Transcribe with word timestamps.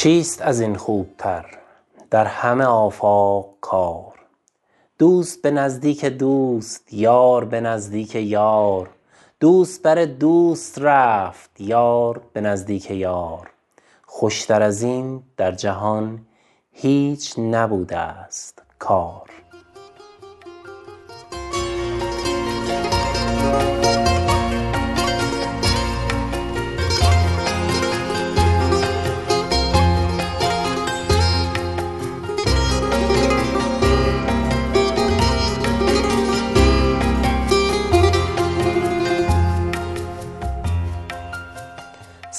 چیست 0.00 0.42
از 0.42 0.60
این 0.60 0.74
خوبتر؟ 0.76 1.46
در 2.10 2.24
همه 2.24 2.64
آفاق 2.64 3.54
کار. 3.60 4.14
دوست 4.98 5.42
به 5.42 5.50
نزدیک 5.50 6.04
دوست 6.04 6.92
یار 6.92 7.44
به 7.44 7.60
نزدیک 7.60 8.14
یار. 8.14 8.90
دوست 9.40 9.82
بر 9.82 10.04
دوست 10.04 10.78
رفت 10.78 11.60
یار 11.60 12.22
به 12.32 12.40
نزدیک 12.40 12.90
یار. 12.90 13.50
خوشتر 14.06 14.62
از 14.62 14.82
این 14.82 15.22
در 15.36 15.52
جهان 15.52 16.26
هیچ 16.72 17.38
نبوده 17.38 17.98
است 17.98 18.62
کار. 18.78 19.29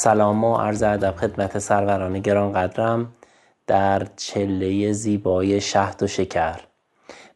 سلام 0.03 0.43
و 0.43 0.55
عرض 0.55 0.83
ادب 0.83 1.15
خدمت 1.15 1.59
سروران 1.59 2.19
گرانقدرم 2.19 3.13
در 3.67 4.07
چله 4.15 4.91
زیبای 4.91 5.61
شهد 5.61 6.03
و 6.03 6.07
شکر. 6.07 6.59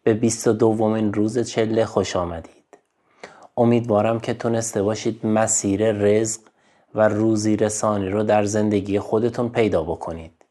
به 0.04 0.14
بیست 0.14 0.48
و 0.48 0.54
دومین 0.54 1.14
روز 1.14 1.40
چله 1.40 1.86
خوش 1.86 2.16
آمدید. 2.16 2.78
امیدوارم 3.58 4.20
که 4.20 4.34
تونسته 4.34 4.84
باشید 4.84 5.26
مسیر 5.26 5.92
رزق 5.92 6.42
و 6.96 7.08
روزی 7.08 7.56
رسانی 7.56 8.10
رو 8.10 8.24
در 8.24 8.44
زندگی 8.44 9.00
خودتون 9.00 9.50
پیدا 9.50 9.84
بکنید 9.84 10.46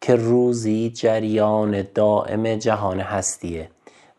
که 0.00 0.14
روزی 0.14 0.90
جریان 0.90 1.86
دائم 1.94 2.56
جهان 2.56 3.00
هستیه 3.00 3.70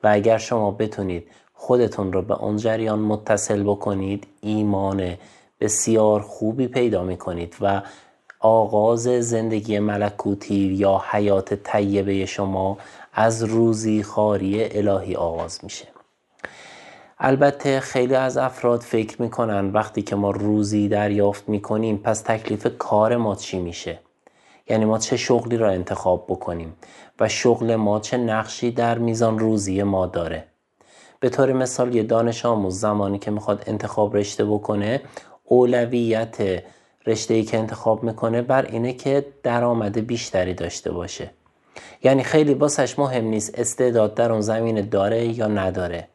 و 0.03 0.07
اگر 0.11 0.37
شما 0.37 0.71
بتونید 0.71 1.27
خودتون 1.53 2.13
رو 2.13 2.21
به 2.21 2.43
اون 2.43 2.57
جریان 2.57 2.99
متصل 2.99 3.63
بکنید 3.63 4.27
ایمان 4.41 5.17
بسیار 5.63 6.21
خوبی 6.21 6.67
پیدا 6.67 7.03
می 7.03 7.17
کنید 7.17 7.55
و 7.61 7.81
آغاز 8.39 9.03
زندگی 9.03 9.79
ملکوتی 9.79 10.55
یا 10.55 11.01
حیات 11.11 11.53
طیبه 11.53 12.25
شما 12.25 12.77
از 13.13 13.43
روزی 13.43 14.03
خاری 14.03 14.63
الهی 14.77 15.15
آغاز 15.15 15.59
میشه. 15.63 15.87
البته 17.19 17.79
خیلی 17.79 18.15
از 18.15 18.37
افراد 18.37 18.81
فکر 18.81 19.21
می‌کنن 19.21 19.69
وقتی 19.69 20.01
که 20.01 20.15
ما 20.15 20.31
روزی 20.31 20.87
دریافت 20.87 21.49
می‌کنیم 21.49 21.97
پس 21.97 22.21
تکلیف 22.21 22.67
کار 22.77 23.17
ما 23.17 23.35
چی 23.35 23.59
میشه؟ 23.59 23.99
یعنی 24.69 24.85
ما 24.85 24.97
چه 24.97 25.17
شغلی 25.17 25.57
را 25.57 25.69
انتخاب 25.69 26.25
بکنیم 26.27 26.73
و 27.19 27.29
شغل 27.29 27.75
ما 27.75 27.99
چه 27.99 28.17
نقشی 28.17 28.71
در 28.71 28.97
میزان 28.97 29.39
روزی 29.39 29.83
ما 29.83 30.05
داره؟ 30.05 30.43
به 31.19 31.29
طور 31.29 31.53
مثال 31.53 31.95
یه 31.95 32.03
دانش 32.03 32.45
آموز 32.45 32.79
زمانی 32.79 33.19
که 33.19 33.31
می‌خواد 33.31 33.63
انتخاب 33.67 34.17
رشته 34.17 34.45
بکنه 34.45 35.01
اولویت 35.43 36.63
رشته 37.07 37.33
ای 37.33 37.43
که 37.43 37.57
انتخاب 37.57 38.03
می‌کنه 38.03 38.41
بر 38.41 38.65
اینه 38.65 38.93
که 38.93 39.25
درآمد 39.43 39.97
بیشتری 40.07 40.53
داشته 40.53 40.91
باشه. 40.91 41.31
یعنی 42.03 42.23
خیلی 42.23 42.53
باسش 42.53 42.99
مهم 42.99 43.25
نیست 43.25 43.59
استعداد 43.59 44.15
در 44.15 44.31
اون 44.31 44.41
زمینه 44.41 44.81
داره 44.81 45.25
یا 45.25 45.47
نداره. 45.47 46.07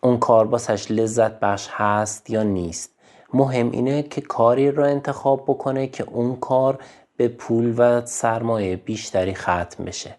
اون 0.00 0.18
کار 0.18 0.46
باسش 0.46 0.90
لذت 0.90 1.40
بخش 1.40 1.68
هست 1.70 2.30
یا 2.30 2.42
نیست. 2.42 2.90
مهم 3.34 3.70
اینه 3.70 4.02
که 4.02 4.20
کاری 4.20 4.70
رو 4.70 4.84
انتخاب 4.84 5.44
بکنه 5.46 5.86
که 5.86 6.04
اون 6.04 6.36
کار 6.36 6.78
به 7.16 7.28
پول 7.28 7.74
و 7.78 8.06
سرمایه 8.06 8.76
بیشتری 8.76 9.34
ختم 9.34 9.84
بشه. 9.84 10.16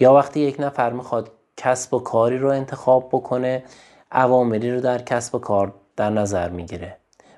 یا 0.00 0.14
وقتی 0.14 0.40
یک 0.40 0.56
نفر 0.58 0.92
می‌خواد 0.92 1.30
کسب 1.56 1.94
و 1.94 1.98
کاری 1.98 2.38
رو 2.38 2.48
انتخاب 2.48 3.08
بکنه 3.08 3.64
عواملی 4.12 4.70
رو 4.70 4.80
در 4.80 5.02
کسب 5.02 5.34
و 5.34 5.38
کار 5.38 5.74
در 6.00 6.10
نظر 6.10 6.48
می‌گیره. 6.48 6.96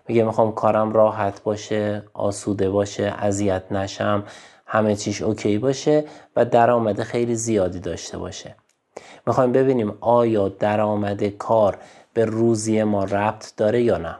میگه 0.09 0.25
می‌خوام 0.25 0.53
کارم 0.53 0.93
راحت 0.93 1.43
باشه 1.43 2.03
آسوده 2.15 2.71
باشه 2.71 3.15
اذیت 3.19 3.73
نشم 3.73 4.25
همه 4.67 4.97
چیش 4.97 5.23
اوکی 5.23 5.59
باشه 5.59 6.05
و 6.37 6.45
درآمد 6.45 7.03
خیلی 7.03 7.35
زیادی 7.35 7.81
داشته 7.81 8.19
باشه. 8.19 8.57
می‌خوایم 9.27 9.53
ببینیم 9.53 9.99
آیا 10.01 10.49
درآمد 10.49 11.25
کار 11.25 11.79
به 12.15 12.25
روزی 12.25 12.83
ما 12.83 13.05
ربط 13.05 13.57
داره 13.57 13.83
یا 13.83 13.99
نه. 13.99 14.17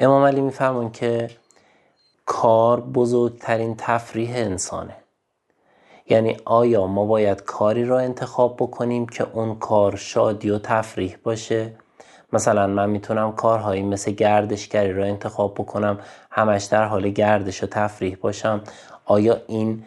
امام 0.00 0.22
علی 0.24 0.40
میفرمون 0.40 0.90
که 0.90 1.30
کار 2.26 2.80
بزرگترین 2.80 3.74
تفریح 3.78 4.30
انسانه. 4.34 4.96
یعنی 6.06 6.36
آیا 6.44 6.86
ما 6.86 7.04
باید 7.04 7.42
کاری 7.42 7.84
را 7.84 7.98
انتخاب 7.98 8.56
بکنیم 8.56 9.06
که 9.06 9.26
اون 9.32 9.58
کار 9.58 9.96
شادی 9.96 10.50
و 10.50 10.58
تفریح 10.58 11.16
باشه؟ 11.22 11.74
مثلا 12.32 12.66
من 12.66 12.90
می‌تونم 12.90 13.32
کارهایی 13.32 13.82
مثل 13.82 14.10
گردشگری 14.10 14.92
رو 14.92 15.02
انتخاب 15.02 15.54
بکنم 15.54 15.98
همش 16.30 16.64
در 16.64 16.84
حال 16.84 17.08
گردش 17.08 17.64
و 17.64 17.66
تفریح 17.66 18.16
باشم. 18.20 18.60
آیا 19.04 19.40
این 19.46 19.84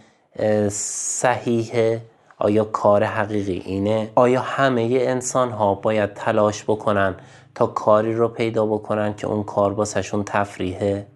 صحیحه؟ 0.70 2.02
آیا 2.38 2.64
کار 2.64 3.04
حقیقی 3.04 3.62
اینه؟ 3.66 4.12
آیا 4.16 4.42
همه 4.42 4.90
انسان 4.92 5.52
ها 5.52 5.76
باید 5.76 6.14
تلاش 6.14 6.64
بکنن 6.64 7.16
تا 7.56 7.68
کاری 7.68 8.14
رو 8.14 8.28
پیدا 8.28 8.66
بکنن 8.66 9.14
که 9.14 9.28
اون 9.28 9.44
کار 9.44 9.74
باسشون 9.74 10.24
تفریحه؟ 10.24 11.08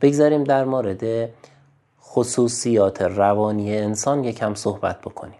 بگذاریم 0.00 0.44
در 0.44 0.64
مورد 0.64 1.30
خصوصیات 2.02 3.02
روانی 3.02 3.76
انسان 3.76 4.24
یکم 4.24 4.54
صحبت 4.54 5.00
بکنیم. 5.00 5.38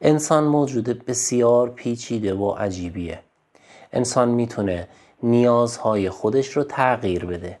انسان 0.00 0.44
موجود 0.44 1.04
بسیار 1.06 1.70
پیچیده 1.70 2.34
و 2.34 2.50
عجیبیه. 2.50 3.20
انسان 3.92 4.28
می‌تونه 4.28 4.88
نیازهای 5.22 6.10
خودش 6.10 6.48
رو 6.48 6.64
تغییر 6.64 7.24
بده 7.24 7.58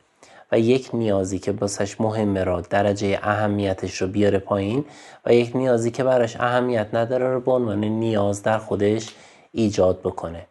و 0.52 0.58
یک 0.58 0.90
نیازی 0.92 1.38
که 1.38 1.52
باسش 1.52 2.00
مهمه 2.00 2.44
را 2.44 2.60
درجه 2.60 3.18
اهمیتش 3.22 4.02
رو 4.02 4.08
بیاره 4.08 4.38
پایین 4.38 4.84
و 5.26 5.34
یک 5.34 5.56
نیازی 5.56 5.90
که 5.90 6.04
براش 6.04 6.36
اهمیت 6.36 6.86
نداره 6.92 7.32
رو 7.32 7.40
به 7.40 7.52
عنوان 7.52 7.84
نیاز 7.84 8.42
در 8.42 8.58
خودش 8.58 9.08
ایجاد 9.52 10.00
بکنه. 10.00 10.46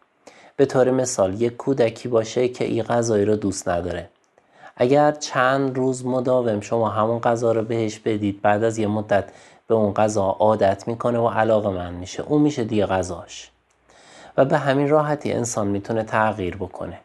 به 0.56 0.66
طور 0.66 0.90
مثال 0.90 1.42
یک 1.42 1.56
کودکی 1.56 2.08
باشه 2.08 2.48
که 2.48 2.64
این 2.64 2.82
غذایی 2.82 3.24
رو 3.24 3.36
دوست 3.36 3.68
نداره. 3.68 4.08
اگر 4.76 5.12
چند 5.12 5.76
روز 5.76 6.06
مداوم 6.06 6.60
شما 6.60 6.88
همون 6.88 7.18
غذا 7.18 7.52
رو 7.52 7.62
بهش 7.62 7.98
بدید 7.98 8.42
بعد 8.42 8.64
از 8.64 8.78
یه 8.78 8.86
مدت 8.86 9.24
به 9.66 9.74
اون 9.74 9.92
غذا 9.92 10.24
عادت 10.24 10.88
می‌کنه 10.88 11.18
و 11.18 11.28
علاقه 11.28 11.70
من 11.70 11.92
میشه 11.94 12.22
اون 12.22 12.42
میشه 12.42 12.64
دیگه 12.64 12.86
غذاش. 12.86 13.51
و 14.36 14.44
به 14.44 14.58
همین 14.58 14.88
راحتی 14.88 15.32
انسان 15.32 15.66
می‌تونه 15.66 16.02
تغییر 16.02 16.56
بکنه. 16.56 16.98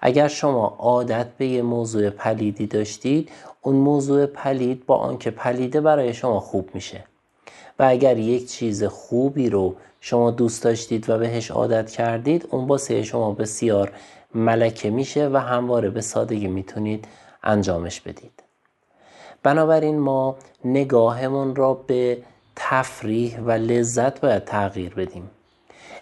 اگر 0.00 0.28
شما 0.28 0.76
عادت 0.78 1.26
به 1.38 1.46
یه 1.46 1.62
موضوع 1.62 2.10
پلیدی 2.10 2.66
داشتید 2.66 3.30
اون 3.62 3.76
موضوع 3.76 4.26
پلید 4.26 4.86
با 4.86 4.96
آنکه 4.96 5.30
پلیده 5.30 5.80
برای 5.80 6.14
شما 6.14 6.40
خوب 6.40 6.70
میشه. 6.74 7.04
و 7.78 7.84
اگر 7.88 8.18
یک 8.18 8.50
چیز 8.50 8.84
خوبی 8.84 9.50
رو 9.50 9.76
شما 10.00 10.30
دوست 10.30 10.64
داشتید 10.64 11.10
و 11.10 11.18
بهش 11.18 11.50
عادت 11.50 11.90
کردید 11.90 12.48
اون 12.50 12.66
باسه 12.66 13.02
شما 13.02 13.32
بسیار 13.32 13.92
ملکه 14.34 14.90
میشه 14.90 15.28
و 15.28 15.36
همواره 15.36 15.90
به 15.90 16.00
سادگی 16.00 16.46
می‌تونید 16.48 17.04
انجامش 17.42 18.00
بدید. 18.00 18.42
بنابراین 19.42 19.98
ما 19.98 20.36
نگاهمون 20.64 21.56
را 21.56 21.74
به 21.74 22.18
تفریح 22.56 23.40
و 23.40 23.50
لذت 23.50 24.20
باید 24.20 24.44
تغییر 24.44 24.94
بدیم. 24.94 25.30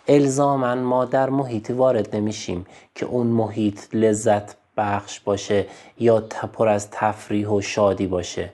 الزاما 0.09 0.75
ما 0.75 1.05
در 1.05 1.31
محیطی 1.31 1.73
وارد 1.73 2.17
نمیشیم 2.17 2.67
که 2.95 3.07
اون 3.07 3.27
محیط 3.27 3.81
لذت 3.93 4.57
بخش 4.77 5.21
باشه 5.21 5.67
یا 5.99 6.21
پر 6.53 6.69
از 6.69 6.91
تفریح 6.91 7.49
و 7.49 7.61
شادی 7.61 8.07
باشه. 8.07 8.53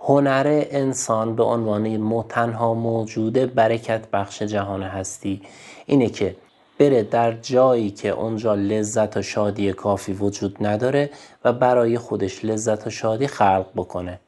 هنر 0.00 0.64
انسان 0.70 1.36
به 1.36 1.42
عنوان 1.42 2.24
تنها 2.28 2.74
موجود 2.74 3.54
برکت 3.54 4.10
بخش 4.10 4.42
جهان 4.42 4.82
هستی 4.82 5.42
اینه 5.86 6.06
که 6.06 6.36
بره 6.78 7.02
در 7.02 7.32
جایی 7.32 7.90
که 7.90 8.08
اونجا 8.08 8.54
لذت 8.54 9.16
و 9.16 9.22
شادی 9.22 9.72
کافی 9.72 10.12
وجود 10.12 10.56
نداره 10.60 11.10
و 11.44 11.52
برای 11.52 11.98
خودش 11.98 12.44
لذت 12.44 12.86
و 12.86 12.90
شادی 12.90 13.26
خلق 13.26 13.66
بکنه. 13.76 14.20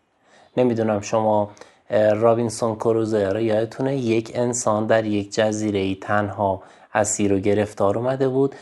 نمی‌دونم 0.56 1.00
شما 1.00 1.50
رابینسون 1.92 2.74
کروزه 2.74 3.42
یادتونه 3.42 3.96
یک 3.96 4.32
انسان 4.34 4.86
در 4.86 5.04
یک 5.04 5.34
جزیره 5.34 5.78
ای 5.78 5.94
تنها 5.94 6.62
اسیر 6.94 7.32
و 7.32 7.38
گرفتار 7.38 7.98
اومده 7.98 8.28
بود. 8.28 8.54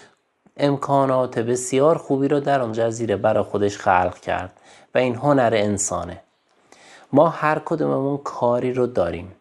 امکانات 0.56 1.38
بسیار 1.38 1.98
خوبی 1.98 2.28
رو 2.28 2.40
در 2.40 2.60
اون 2.60 2.72
جزیره 2.72 3.16
برای 3.16 3.42
خودش 3.42 3.78
خلق 3.78 4.18
کرد 4.18 4.52
و 4.94 4.98
این 4.98 5.14
هنر 5.14 5.52
انسانه. 5.54 6.20
ما 7.12 7.28
هر 7.28 7.62
کدوممون 7.64 8.18
کاری 8.24 8.72
رو 8.72 8.86
داریم. 8.86 9.32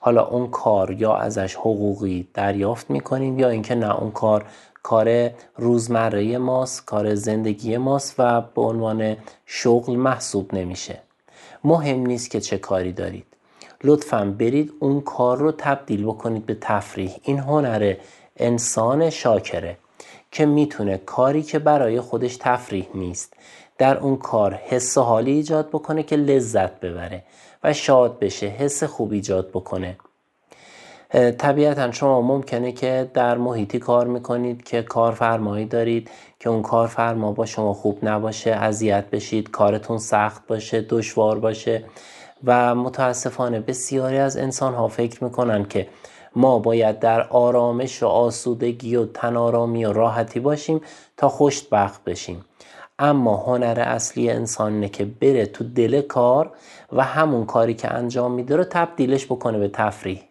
حالا 0.00 0.26
اون 0.26 0.50
کار 0.50 0.90
یا 0.90 1.14
ازش 1.14 1.54
حقوقی 1.54 2.28
دریافت 2.34 2.90
می‌کنیم 2.90 3.38
یا 3.38 3.48
اینکه 3.48 3.74
نه 3.74 4.00
اون 4.00 4.10
کار 4.10 4.44
کار 4.82 5.30
روزمره 5.56 6.38
ماست 6.38 6.84
کار 6.86 7.14
زندگی 7.14 7.76
ماست 7.76 8.14
و 8.18 8.40
به 8.40 8.62
عنوان 8.62 9.16
شغل 9.46 9.96
محسوب 9.96 10.54
نمیشه. 10.54 10.98
مهم 11.64 12.06
نیست 12.06 12.30
که 12.30 12.40
چه 12.40 12.58
کاری 12.58 12.92
دارید. 12.92 13.31
لطفا 13.84 14.34
برید 14.38 14.72
اون 14.78 15.00
کار 15.00 15.38
رو 15.38 15.52
تبدیل 15.52 16.04
بکنید 16.04 16.46
به 16.46 16.56
تفریح. 16.60 17.16
این 17.22 17.38
هنر 17.38 17.94
انسان 18.36 19.10
شاکره 19.10 19.76
که 20.30 20.46
می‌تونه 20.46 20.98
کاری 20.98 21.42
که 21.42 21.58
برای 21.58 22.00
خودش 22.00 22.36
تفریح 22.36 22.88
نیست 22.94 23.34
در 23.78 23.98
اون 23.98 24.16
کار 24.16 24.54
حس 24.54 24.98
حالی 24.98 25.32
ایجاد 25.32 25.68
بکنه 25.68 26.02
که 26.02 26.16
لذت 26.16 26.80
ببره 26.80 27.22
و 27.64 27.72
شاد 27.72 28.18
بشه 28.18 28.46
حس 28.46 28.84
خوب 28.84 29.12
ایجاد 29.12 29.48
بکنه. 29.48 29.96
طبیعتا 31.38 31.92
شما 31.92 32.20
ممکنه 32.20 32.72
که 32.72 33.10
در 33.14 33.38
محیطی 33.38 33.78
کار 33.78 34.06
می‌کنید 34.06 34.62
که 34.62 34.82
کارفرمایی 34.82 35.66
دارید 35.66 36.10
که 36.40 36.50
اون 36.50 36.62
کارفرما 36.62 37.32
با 37.32 37.46
شما 37.46 37.74
خوب 37.74 37.98
نباشه 38.02 38.50
اذیت 38.50 39.10
بشید 39.10 39.50
کارتون 39.50 39.98
سخت 39.98 40.46
باشه 40.46 40.80
دشوار 40.80 41.38
باشه. 41.38 41.84
و 42.44 42.74
متاسفانه 42.74 43.60
بسیاری 43.60 44.18
از 44.18 44.36
انسان 44.36 44.74
ها 44.74 44.88
فکر 44.88 45.24
می‌کنن 45.24 45.64
که 45.64 45.88
ما 46.36 46.58
باید 46.58 46.98
در 46.98 47.28
آرامش 47.28 48.02
و 48.02 48.06
آسودگی 48.06 48.96
و 48.96 49.06
تنارامی 49.06 49.84
و 49.84 49.92
راحتی 49.92 50.40
باشیم 50.40 50.80
تا 51.16 51.28
خوشبخت 51.28 52.04
بشیم. 52.04 52.44
اما 52.98 53.36
هنر 53.36 53.80
اصلی 53.86 54.30
انسان 54.30 54.72
اینه 54.72 54.88
که 54.88 55.04
بره 55.04 55.46
تو 55.46 55.64
دل 55.64 56.00
کار 56.00 56.52
و 56.92 57.04
همون 57.04 57.46
کاری 57.46 57.74
که 57.74 57.94
انجام 57.94 58.32
میده 58.32 58.56
رو 58.56 58.64
تبدیلش 58.64 59.26
بکنه 59.26 59.58
به 59.58 59.68
تفریح. 59.68 60.22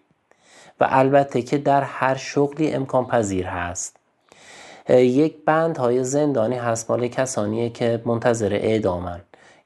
و 0.80 0.88
البته 0.90 1.42
که 1.42 1.58
در 1.58 1.82
هر 1.82 2.16
شغلی 2.16 2.72
امکان 2.72 3.06
پذیر 3.06 3.48
هست. 3.48 3.98
یک 4.90 5.36
بند 5.46 5.78
های 5.78 6.04
زندانی 6.04 6.56
هست 6.56 6.90
مال 6.90 7.08
کسانیه 7.08 7.70
که 7.70 8.02
منتظر 8.06 8.54
اعدامن. 8.54 9.22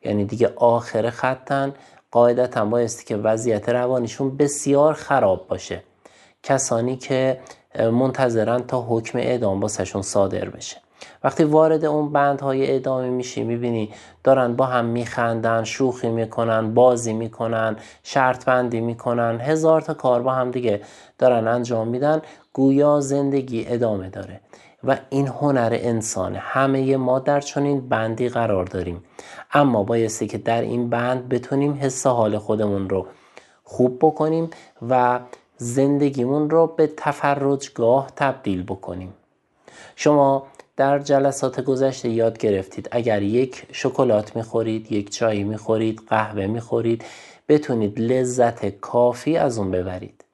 یعنی 0.06 0.26
دیگه 0.26 0.54
آخر 0.56 1.10
خطن 1.10 1.74
قاعدتا 2.16 2.66
بایستی 2.66 3.06
که 3.06 3.16
وضعیت 3.18 3.70
روانیشون 3.70 4.38
بسیار 4.38 4.94
خراب 4.94 5.48
باشه. 5.48 5.84
کسانی 6.44 6.98
که 6.98 7.40
منتظرن 7.80 8.64
تا 8.64 8.86
حکم 8.90 9.18
اعدام 9.20 9.60
باسشون 9.60 10.02
صادر 10.02 10.50
بشه. 10.50 10.78
وقتی 11.24 11.44
وارد 11.44 11.86
اون 11.86 12.12
بندهای 12.12 12.72
اعدامی 12.72 13.10
میشی 13.10 13.44
می‌بینی 13.44 13.94
دارن 14.24 14.56
با 14.56 14.66
هم 14.66 14.86
میخندن 14.86 15.64
شوخی 15.64 16.10
می‌کنن 16.10 16.74
بازی 16.74 17.14
می‌کنن 17.14 17.76
شرط 18.04 18.46
بندی 18.46 18.82
می‌کنن 18.82 19.40
هزار 19.42 19.82
تا 19.82 19.94
کار 19.94 20.22
با 20.22 20.32
هم 20.32 20.52
دیگه 20.52 20.82
دارن 21.18 21.48
انجام 21.48 21.88
میدن 21.88 22.22
گویا 22.54 23.00
زندگی 23.00 23.66
ادامه 23.68 24.10
داره. 24.10 24.40
و 24.88 24.98
این 25.10 25.28
هنر 25.28 25.78
انسانه 25.82 26.40
همه 26.40 26.98
ما 26.98 27.20
در 27.20 27.42
چنین 27.42 27.90
بندی 27.90 28.30
قرار 28.30 28.66
داریم. 28.66 29.04
اما 29.54 29.84
بایستی 29.84 30.28
که 30.28 30.38
در 30.38 30.62
این 30.62 30.90
بند 30.90 31.30
بتونیم 31.30 31.78
حس 31.82 32.08
حال 32.08 32.38
خودمون 32.38 32.90
رو 32.90 33.08
خوب 33.64 33.98
بکنیم 34.02 34.50
و 34.90 35.20
زندگیمون 35.58 36.50
رو 36.50 36.68
به 36.68 36.88
تفرجگاه 36.98 38.10
تبدیل 38.16 38.64
بکنیم. 38.64 39.14
شما 39.96 40.48
در 40.78 41.00
جلسات 41.00 41.62
گذشته 41.62 42.10
یاد 42.10 42.38
گرفتید. 42.38 42.90
اگر 42.92 43.22
یک 43.22 43.66
شکلات 43.72 44.36
می‌خورید 44.36 44.92
یک 44.92 45.10
چای 45.10 45.44
می‌خورید 45.44 46.02
قهوه 46.10 46.48
می‌خورید 46.48 47.06
بتونید 47.50 48.00
لذت 48.00 48.66
کافی 48.66 49.38
از 49.38 49.58
اون 49.58 49.72
ببرید. 49.72 50.26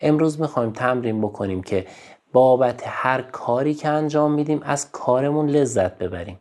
امروز 0.00 0.40
می‌خوایم 0.40 0.72
تمرین 0.72 1.20
بکنیم 1.20 1.62
که 1.62 1.86
بابت 2.34 2.82
هر 2.86 3.22
کاری 3.22 3.74
که 3.74 3.88
انجام 3.88 4.32
میدیم 4.32 4.60
از 4.64 4.92
کارمون 4.92 5.48
لذت 5.48 5.98
ببریم. 5.98 6.40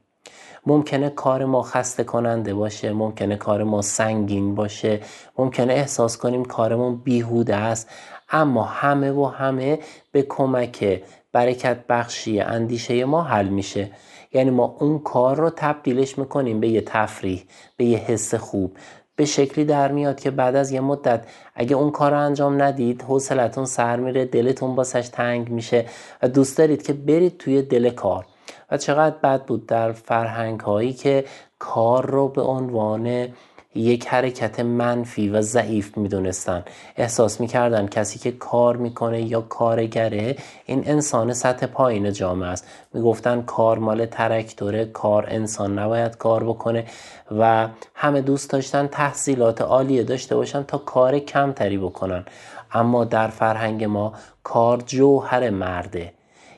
ممکنه 0.65 1.09
کار 1.09 1.45
ما 1.45 1.61
خسته 1.61 2.03
کننده 2.03 2.53
باشه 2.53 2.93
ممکنه 2.93 3.35
کار 3.35 3.63
ما 3.63 3.81
سنگین 3.81 4.55
باشه 4.55 4.99
ممکنه 5.37 5.73
احساس 5.73 6.17
کنیم 6.17 6.45
کارمون 6.45 6.95
بیهوده 6.95 7.55
است 7.55 7.89
اما 8.31 8.63
همه 8.63 9.11
و 9.11 9.25
همه 9.25 9.79
به 10.11 10.21
کمک 10.21 11.01
برکت 11.31 11.87
بخشی 11.89 12.39
اندیشه 12.39 13.05
ما 13.05 13.23
حل 13.23 13.47
میشه. 13.47 13.91
یعنی 14.33 14.49
ما 14.49 14.77
اون 14.79 14.99
کار 14.99 15.37
رو 15.37 15.49
تبدیلش 15.55 16.17
می‌کنیم 16.17 16.59
به 16.59 16.67
یه 16.67 16.81
تفریح 16.81 17.43
به 17.77 17.85
یه 17.85 17.97
حس 17.97 18.35
خوب. 18.35 18.77
به 19.15 19.25
شکلی 19.25 19.65
در 19.65 19.92
میاد 19.92 20.19
که 20.19 20.31
بعد 20.31 20.56
از 20.56 20.71
یه 20.71 20.80
مدت 20.80 21.25
اگه 21.56 21.75
اون 21.75 21.92
کار 21.92 22.12
رو 22.12 22.19
انجام 22.19 22.62
ندید 22.62 23.01
حوصلتون 23.01 23.65
سر 23.65 23.95
میره 23.95 24.25
دلتون 24.25 24.75
باسش 24.75 25.10
تنگ 25.10 25.50
میشه 25.50 25.86
و 26.21 26.27
دوست 26.27 26.57
دارید 26.57 26.83
که 26.83 26.94
برید 26.94 27.38
توی 27.38 27.62
دل 27.62 27.89
کار. 27.89 28.25
و 28.71 28.77
چقدر 28.77 29.15
بد 29.18 29.45
بود 29.45 29.65
در 29.65 29.92
فرهنگ 29.92 30.60
هایی 30.60 30.94
که 30.94 31.25
کار 31.60 32.06
رو 32.06 32.27
به 32.27 32.42
عنوان 32.42 33.27
یک 33.75 34.07
حرکت 34.07 34.59
منفی 34.59 35.29
و 35.29 35.41
ضعیف 35.41 35.97
می‌دونستن. 35.97 36.63
احساس 36.95 37.41
می‌کردن 37.41 37.87
کسی 37.87 38.19
که 38.19 38.31
کار 38.31 38.77
می‌کنه 38.77 39.21
یا 39.21 39.41
کارگره 39.41 40.35
این 40.65 40.83
انسان 40.87 41.33
سطح 41.33 41.65
پایین 41.65 42.13
جامعه 42.13 42.49
است. 42.49 42.67
می‌گفتن 42.93 43.41
کار 43.41 43.79
مال 43.79 44.05
ترکتوره 44.05 44.85
کار 44.85 45.25
انسان 45.27 45.79
نباید 45.79 46.17
کار 46.17 46.43
بکنه 46.43 46.86
و 47.39 47.67
همه 47.95 48.21
دوست 48.21 48.50
داشتن 48.50 48.88
تحصیلات 48.88 49.62
عالیه 49.62 50.03
داشته 50.03 50.36
باشن 50.36 50.63
تا 50.63 50.77
کار 50.77 51.19
کمتری 51.19 51.77
بکنن. 51.77 52.25
اما 52.71 53.05
در 53.05 53.27
فرهنگ 53.27 53.83
ما 53.83 54.13
کار 54.43 54.81
جوهر 54.86 55.50
مرده. 55.50 56.13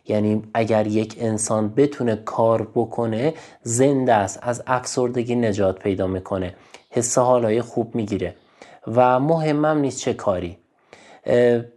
یعنی 0.08 0.44
اگر 0.54 0.88
یک 0.88 1.16
انسان 1.20 1.70
بتونه 1.70 2.16
کار 2.16 2.68
بکنه 2.76 3.34
زنده 3.64 4.14
است 4.14 4.40
از 4.42 4.64
افسردگی 4.68 5.36
نجات 5.36 5.80
پیدا 5.80 6.08
می‌کنه. 6.08 6.54
حس 6.96 7.18
حالای 7.18 7.62
خوب 7.62 7.96
می‌گیره. 7.96 8.36
و 8.88 9.20
مهمم 9.20 9.78
نیست 9.78 10.00
چه 10.00 10.14
کاری. 10.14 10.58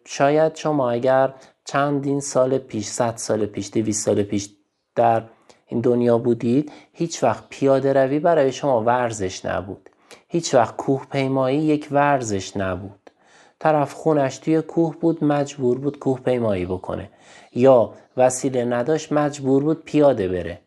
شاید 0.04 0.56
شما 0.56 0.90
اگر 0.90 1.34
چندین 1.64 2.20
سال 2.20 2.58
پیش 2.58 2.87
صد 2.87 3.16
سال 3.16 3.46
پیش 3.46 3.70
دویست 3.72 4.04
سال 4.04 4.22
پیش 4.22 4.50
در 4.94 5.22
این 5.66 5.80
دنیا 5.80 6.18
بودید 6.18 6.72
هیچ 6.92 7.22
وقت 7.22 7.44
پیاده 7.48 7.92
روی 7.92 8.18
برای 8.18 8.52
شما 8.52 8.82
ورزش 8.82 9.44
نبود. 9.44 9.90
هیچ 10.28 10.54
وقت 10.54 10.76
کوه 10.76 11.06
پیمایی 11.12 11.58
یک 11.58 11.88
ورزش 11.90 12.56
نبود. 12.56 13.10
طرف 13.58 13.92
خونش 13.92 14.38
توی 14.38 14.62
کوه 14.62 14.96
بود 15.00 15.25
مجبور 15.25 15.78
بود 15.78 15.98
کوه 15.98 16.20
پیمایی 16.20 16.66
بکنه. 16.66 17.10
یا 17.54 17.94
وسیله 18.16 18.64
نداشت 18.64 19.12
مجبور 19.12 19.62
بود 19.62 19.84
پیاده 19.84 20.28
بره. 20.28 20.58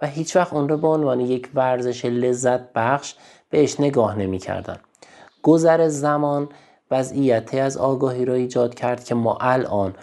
و 0.00 0.06
هیچ 0.06 0.36
وقت 0.36 0.52
اون 0.52 0.68
رو 0.68 0.76
به 0.76 0.88
عنوان 0.88 1.20
یک 1.20 1.50
ورزش 1.54 2.04
لذت 2.04 2.72
بخش 2.72 3.14
بهش 3.50 3.80
نگاه 3.80 4.18
نمی 4.18 4.38
کردن. 4.38 4.76
گذر 5.42 5.88
زمان 5.88 6.48
وضعیتی 6.90 7.60
از 7.60 7.76
آگاهی 7.76 8.24
رو 8.24 8.32
ایجاد 8.32 8.74
کرد 8.74 9.04
که 9.04 9.14
ما 9.14 9.38
الان 9.40 9.94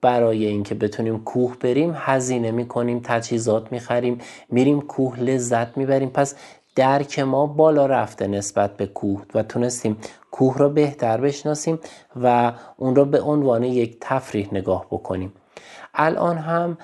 برای 0.00 0.46
اینکه 0.46 0.74
بتونیم 0.74 1.24
کوه 1.24 1.56
بریم 1.56 1.92
هزینه 1.96 2.50
می‌کنیم 2.50 3.00
تجهیزات 3.04 3.72
می‌خریم 3.72 4.18
میریم 4.48 4.80
کوه 4.80 5.18
لذت 5.20 5.76
می‌بریم 5.76 6.10
پس 6.10 6.34
درک 6.76 7.18
ما 7.18 7.46
بالا 7.46 7.86
رفته 7.86 8.26
نسبت 8.26 8.76
به 8.76 8.86
کوه 8.86 9.22
و 9.34 9.42
تونستیم 9.42 9.96
کوه 10.30 10.58
را 10.58 10.68
بهتر 10.68 11.20
بشناسیم 11.20 11.78
و 12.22 12.52
اون 12.76 12.96
را 12.96 13.04
به 13.04 13.20
عنوان 13.20 13.64
یک 13.64 13.96
تفریح 14.00 14.48
نگاه 14.52 14.86
بکنیم 14.90 15.32
الان 15.94 16.38
هم 16.38 16.78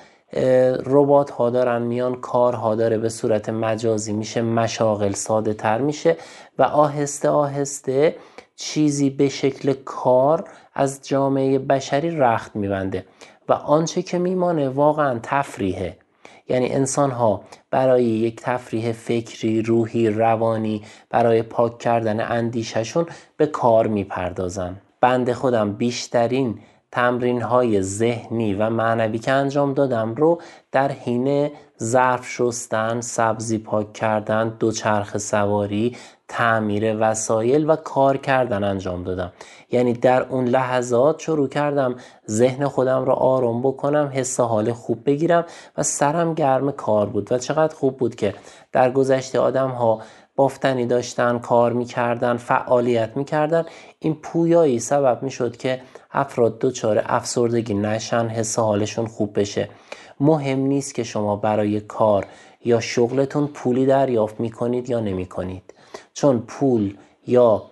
ربات 0.85 1.29
ها 1.29 1.49
دارن 1.49 1.81
میان 1.81 2.15
کارها 2.15 2.75
داره 2.75 2.97
به 2.97 3.09
صورت 3.09 3.49
مجازی 3.49 4.13
میشه 4.13 4.41
مشاغل 4.41 5.11
ساده 5.11 5.53
تر 5.53 5.81
میشه 5.81 6.17
و 6.57 6.63
آهسته 6.63 7.29
آهسته 7.29 8.15
چیزی 8.55 9.09
به 9.09 9.29
شکل 9.29 9.73
کار 9.85 10.49
از 10.73 11.07
جامعه 11.07 11.59
بشری 11.59 12.11
رخت 12.11 12.55
میبنده 12.55 13.05
و 13.49 13.53
آنچه 13.53 14.01
که 14.01 14.19
میمانه 14.19 14.69
واقعا 14.69 15.19
تفریحه. 15.23 15.97
یعنی 16.49 16.69
انسان 16.69 17.11
ها 17.11 17.43
برای 17.71 18.03
یک 18.03 18.41
تفریح 18.41 18.91
فکری، 18.91 19.61
روحی، 19.61 20.09
روانی 20.09 20.81
برای 21.09 21.41
پاک 21.41 21.79
کردن 21.79 22.19
اندیششون 22.19 23.05
به 23.37 23.45
کار 23.45 23.87
می‌پردازن. 23.87 24.81
بند 25.01 25.31
خودم 25.31 25.73
بیشترین 25.73 26.59
تمرین 26.91 27.41
های 27.41 27.81
ذهنی 27.81 28.53
و 28.53 28.69
معنوی 28.69 29.19
که 29.19 29.31
انجام 29.31 29.73
دادم 29.73 30.15
رو 30.15 30.41
در 30.71 30.91
حین 30.91 31.51
ظرف 31.83 32.27
شستن، 32.27 33.01
سبزی 33.01 33.57
پاک 33.57 33.93
کردن، 33.93 34.49
دوچرخ 34.59 35.17
سواری، 35.17 35.97
تعمیر 36.27 36.95
وسایل 36.99 37.69
و 37.69 37.75
کار 37.75 38.17
کردن 38.17 38.63
انجام 38.63 39.03
دادم. 39.03 39.33
یعنی 39.71 39.93
در 39.93 40.23
اون 40.23 40.45
لحظات 40.45 41.19
شروع 41.19 41.47
کردم 41.47 41.95
ذهن 42.29 42.67
خودم 42.67 43.05
رو 43.05 43.11
آروم 43.11 43.61
بکنم 43.61 44.11
حس 44.13 44.39
حال 44.39 44.73
خوب 44.73 44.99
بگیرم 45.05 45.45
و 45.77 45.83
سرم 45.83 46.33
گرم 46.33 46.71
کار 46.71 47.09
بود. 47.09 47.31
و 47.31 47.37
چقدر 47.37 47.75
خوب 47.75 47.97
بود 47.97 48.15
که 48.15 48.33
در 48.71 48.91
گذشته 48.91 49.39
آدم 49.39 49.69
ها 49.69 50.01
بافتنی 50.35 50.85
داشتن 50.85 51.39
کار 51.39 51.73
می‌کردن 51.73 52.37
فعالیت 52.37 53.17
می‌کردن. 53.17 53.65
این 53.99 54.13
پویایی 54.15 54.79
سبب 54.79 55.23
می‌شد 55.23 55.57
که 55.57 55.81
افراد 56.11 56.59
دچار 56.59 57.03
افسردگی 57.05 57.73
نشن 57.73 58.27
حس 58.27 58.59
حالشون 58.59 59.05
خوب 59.05 59.39
بشه. 59.39 59.69
مهم 60.19 60.59
نیست 60.59 60.95
که 60.95 61.03
شما 61.03 61.35
برای 61.35 61.79
کار 61.79 62.25
یا 62.65 62.79
شغلتون 62.79 63.47
پولی 63.47 63.85
دریافت 63.85 64.39
می 64.39 64.51
کنید 64.51 64.89
یا 64.89 64.99
نمی 64.99 65.25
کنید 65.25 65.73
چون 66.13 66.39
پول 66.39 66.97
یا 67.27 67.63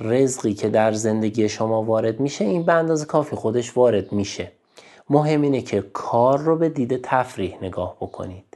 رزقی 0.00 0.54
که 0.54 0.68
در 0.68 0.92
زندگی 0.92 1.48
شما 1.48 1.82
وارد 1.82 2.20
میشه 2.20 2.44
این 2.44 2.62
به 2.62 2.72
اندازه 2.72 3.06
کافی 3.06 3.36
خودش 3.36 3.76
وارد 3.76 4.12
میشه. 4.12 4.52
مهم 5.10 5.42
اینه 5.42 5.62
که 5.62 5.84
کار 5.92 6.38
رو 6.38 6.56
به 6.56 6.68
دید 6.68 7.00
تفریح 7.02 7.58
نگاه 7.62 7.96
بکنید. 8.00 8.47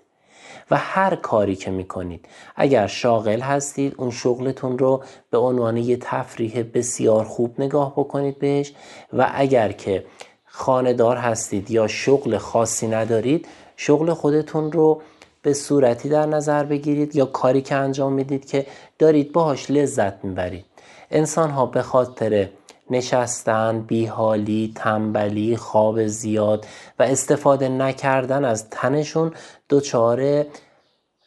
و 0.71 0.77
هر 0.77 1.17
کاری 1.17 1.57
که 1.57 1.71
می‌کنید. 1.71 2.29
اگر 2.57 2.87
شاغل 2.87 3.41
هستید 3.41 3.95
اون 3.99 4.11
شغلتون 4.11 4.79
رو 4.79 5.05
به 5.31 5.39
عنوان 5.39 5.77
یه 5.77 5.97
تفریح 5.97 6.65
بسیار 6.75 7.25
خوب 7.25 7.55
نگاه 7.61 7.93
بکنید 7.93 8.39
بهش 8.39 8.73
و 9.13 9.31
اگر 9.35 9.73
که 9.73 10.05
خاندار 10.45 11.17
هستید 11.17 11.71
یا 11.71 11.87
شغل 11.87 12.39
خاصی 12.39 12.89
ندارید 12.89 13.49
شغل 13.77 14.13
خودتون 14.13 14.73
رو 14.73 15.03
به 15.43 15.53
صورتی 15.53 16.09
در 16.09 16.27
نظر 16.27 16.65
بگیرید 16.65 17.17
یا 17.17 17.27
کاری 17.27 17.63
که 17.63 17.75
انجام 17.75 18.13
می‌دید 18.13 18.47
که 18.47 18.67
دارید 18.99 19.33
باهاش 19.33 19.71
لذت 19.71 20.25
می‌برید. 20.25 20.65
انسان 21.11 21.51
ها 21.51 21.67
به 21.67 21.83
خاطر 21.83 22.49
نشستن، 22.93 23.81
بیحالی، 23.81 24.73
تنبلی، 24.77 25.57
خواب 25.57 26.07
زیاد 26.07 26.67
و 26.99 27.03
استفاده 27.03 27.69
نکردن 27.69 28.45
از 28.45 28.71
تنشون 28.71 29.33
دچار 29.71 30.45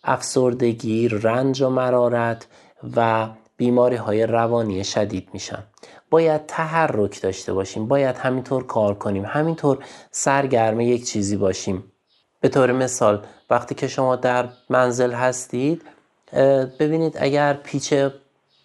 افسردگی، 0.03 1.07
رنج 1.07 1.61
و 1.61 1.69
مرارت 1.69 2.47
و 2.95 3.27
بیماری 3.57 3.95
های 3.95 4.25
روانی 4.25 4.83
شدید 4.83 5.29
میشن. 5.33 5.63
باید 6.09 6.45
تحرک 6.45 7.21
داشته 7.21 7.53
باشیم 7.53 7.87
باید 7.87 8.15
همینطور 8.15 8.65
کار 8.65 8.93
کنیم 8.93 9.25
همینطور 9.25 9.77
سرگرم 10.11 10.79
یک 10.79 11.05
چیزی 11.05 11.37
باشیم. 11.37 11.83
به 12.41 12.49
طور 12.49 12.71
مثال 12.71 13.25
وقتی 13.49 13.75
که 13.75 13.87
شما 13.87 14.15
در 14.15 14.49
منزل 14.69 15.11
هستید 15.11 15.81
ببینید 16.79 17.17
اگر 17.19 17.53
پیچ 17.53 17.93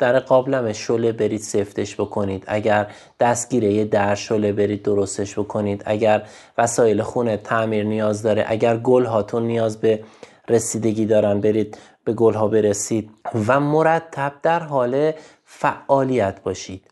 در 0.01 0.19
قابلم 0.19 0.73
شله 0.73 1.13
برید 1.13 1.41
سفتش 1.41 1.95
بکنید. 1.95 2.45
اگر 2.47 2.87
دستگیره 3.21 3.85
در 3.85 4.15
شله 4.15 4.53
برید 4.53 4.83
درستش 4.83 5.39
بکنید. 5.39 5.83
اگر 5.87 6.23
وسایل 6.59 7.03
خونه 7.03 7.37
تعمیر 7.37 7.85
نیاز 7.85 8.23
داره. 8.23 8.45
اگر 8.49 8.77
گل 8.77 9.05
هاتون 9.05 9.43
نیاز 9.43 9.81
به 9.81 10.05
رسیدگی 10.49 11.07
دارن 11.07 11.41
برید 11.41 11.79
به 12.05 12.13
گل 12.13 12.35
ها 12.35 12.49
برسید. 12.49 13.11
و 13.47 13.61
مرتب 13.61 14.33
در 14.43 14.61
حال 14.61 15.13
فعالیت 15.45 16.43
باشید. 16.43 16.83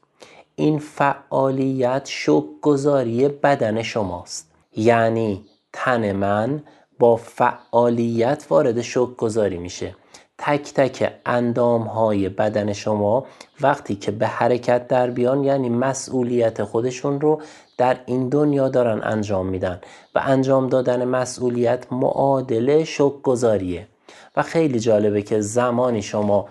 این 0.55 0.79
فعالیت 0.79 2.03
شک 2.05 2.45
گذاری 2.63 3.29
بدن 3.29 3.83
شماست. 3.83 4.51
یعنی 4.77 5.45
تن 5.73 6.13
من 6.13 6.63
با 6.99 7.17
فعالیت 7.17 8.47
وارد 8.51 8.81
شک 8.81 9.17
گذاری 9.17 9.59
میشه. 9.59 9.95
تک 10.39 10.75
تک 10.75 11.13
اندام 11.27 11.83
های 11.83 12.29
بدن 12.29 12.73
شما 12.73 13.27
وقتی 13.61 13.95
که 13.95 14.11
به 14.11 14.27
حرکت 14.27 14.89
در 14.89 15.11
بیان 15.11 15.45
یعنی 15.45 15.69
مسئولیت 15.69 16.65
خودشون 16.65 17.21
رو 17.21 17.43
در 17.79 18.01
این 18.07 18.29
دنیا 18.29 18.69
دارن 18.69 19.01
انجام 19.03 19.47
میدن 19.47 19.81
و 20.15 20.23
انجام 20.25 20.69
دادن 20.69 21.05
مسئولیت 21.05 21.93
معادله 21.93 22.85
شک 22.85 23.23
گذاریه 23.23 23.89
و 24.37 24.43
خیلی 24.43 24.81
جالبه 24.81 25.23
که 25.23 25.41
زمانی 25.41 26.03
شما 26.03 26.49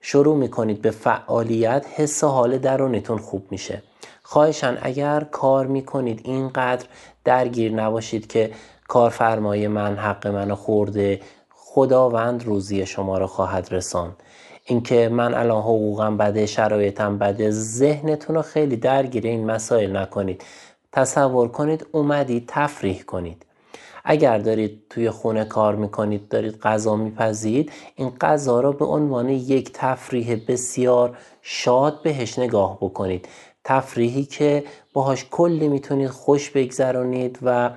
شروع 0.00 0.36
می‌کنید 0.36 0.82
به 0.82 0.90
فعالیت 0.90 1.86
حس 1.96 2.24
حال 2.24 2.58
درونتون 2.58 3.18
خوب 3.18 3.46
میشه. 3.50 3.82
خواهشان 4.22 4.78
اگر 4.82 5.20
کار 5.20 5.66
می‌کنید 5.66 6.20
اینقدر 6.24 6.86
درگیر 7.24 7.72
نباشید 7.72 8.26
که 8.26 8.50
کارفرمای 8.88 9.68
من 9.68 9.96
حق 9.96 10.26
منو 10.26 10.54
خورده 10.54 11.20
خداوند 11.70 12.44
روزی 12.44 12.86
شما 12.86 13.18
را 13.18 13.26
خواهد 13.26 13.68
رسان 13.70 14.16
اینکه 14.64 15.08
من 15.08 15.34
الان 15.34 15.62
حقوقم 15.62 16.16
بده 16.16 16.46
شرایطم 16.46 17.18
بده 17.18 17.50
ذهنتون 17.50 18.36
رو 18.36 18.42
خیلی 18.42 18.76
درگیر 18.76 19.26
این 19.26 19.46
مسائل 19.46 19.96
نکنید. 19.96 20.44
تصور 20.92 21.48
کنید 21.48 21.86
اومدید 21.92 22.44
تفریح 22.48 23.02
کنید. 23.02 23.46
اگر 24.04 24.38
دارید 24.38 24.82
توی 24.90 25.10
خونه 25.10 25.44
کار 25.44 25.74
می‌کنید 25.76 26.28
دارید 26.28 26.58
غذا 26.58 26.96
میپذید 26.96 27.72
این 27.96 28.10
غذا 28.20 28.60
را 28.60 28.72
به 28.72 28.84
عنوان 28.84 29.28
یک 29.28 29.70
تفریح 29.74 30.44
بسیار 30.48 31.16
شاد 31.42 32.02
بهش 32.02 32.38
نگاه 32.38 32.78
بکنید. 32.80 33.28
تفریحی 33.64 34.24
که 34.24 34.64
باهاش 34.92 35.26
کلی 35.30 35.68
می‌تونید 35.68 36.10
خوش 36.10 36.50
بگذرانید 36.50 37.38
و 37.42 37.70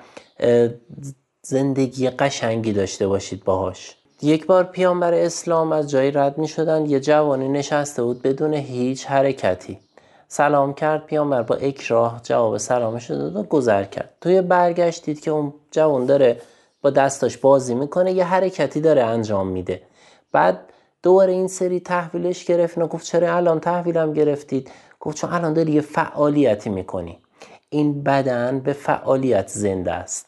زندگی 1.52 2.10
قشنگی 2.10 2.74
داشته 2.74 3.08
باشید 3.08 3.44
باهاش. 3.44 3.96
یک 4.22 4.46
بار 4.46 4.64
پیامبر 4.64 5.14
اسلام 5.14 5.72
از 5.72 5.90
جایی 5.90 6.12
رد 6.12 6.38
می 6.38 6.48
شدن 6.48 6.86
یه 6.86 7.00
جوانی 7.00 7.50
نشسته 7.50 8.04
بود 8.04 8.22
بدون 8.22 8.54
هیچ 8.54 9.06
حرکتی. 9.06 9.80
سلام 10.28 10.74
کرد 10.74 11.06
پیامبر 11.06 11.42
با 11.42 11.56
اکراه 11.56 12.22
جواب 12.24 12.58
سلامش 12.58 13.12
داد 13.12 13.36
و 13.36 13.44
گذر 13.44 13.84
کرد. 13.84 14.10
توی 14.22 14.42
برگشتید 14.42 15.20
که 15.20 15.32
اون 15.32 15.54
جوان 15.72 16.06
داره 16.06 16.42
با 16.82 16.90
دستاش 16.90 17.38
بازی 17.38 17.76
می‌کنه 17.76 18.12
یه 18.12 18.24
حرکتی 18.24 18.82
داره 18.82 19.04
انجام 19.04 19.48
میده. 19.48 19.82
بعد 20.32 20.60
دوباره 21.04 21.32
این 21.34 21.48
سری 21.48 21.80
تحویلش 21.80 22.46
گرفت 22.46 22.78
و 22.78 22.88
گفت 22.88 23.06
چرا 23.06 23.36
الان 23.36 23.60
تحویلم 23.60 24.14
گرفتید؟ 24.14 24.72
گفت 25.00 25.18
چون 25.18 25.34
الان 25.34 25.54
داری 25.54 25.72
یه 25.72 25.82
فعالیتی 25.82 26.70
می‌کنی. 26.70 27.18
این 27.70 28.04
بدن 28.04 28.60
به 28.60 28.74
فعالیت 28.74 29.48
زنده 29.48 29.92
است. 29.92 30.26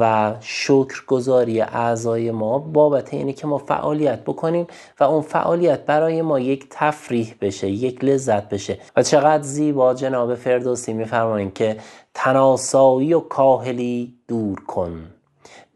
و 0.00 0.34
شکرگزاری 0.40 1.60
اعضای 1.60 2.30
ما 2.30 2.58
بابت 2.58 3.14
اینه 3.14 3.32
که 3.32 3.46
ما 3.46 3.58
فعالیت 3.58 4.20
بکنیم 4.24 4.66
و 5.00 5.04
اون 5.04 5.20
فعالیت 5.20 5.86
برای 5.86 6.22
ما 6.22 6.40
یک 6.40 6.66
تفریح 6.70 7.34
بشه 7.40 7.68
یک 7.68 8.04
لذت 8.04 8.48
بشه. 8.48 8.78
و 8.96 9.02
چقدر 9.02 9.42
زیبا 9.42 9.94
جناب 9.94 10.34
فردوسی 10.34 10.92
میفرمایند 10.92 11.54
که 11.54 11.76
تناسایی 12.14 13.14
و 13.14 13.20
کاهلی 13.20 14.14
دور 14.28 14.60
کن. 14.60 15.04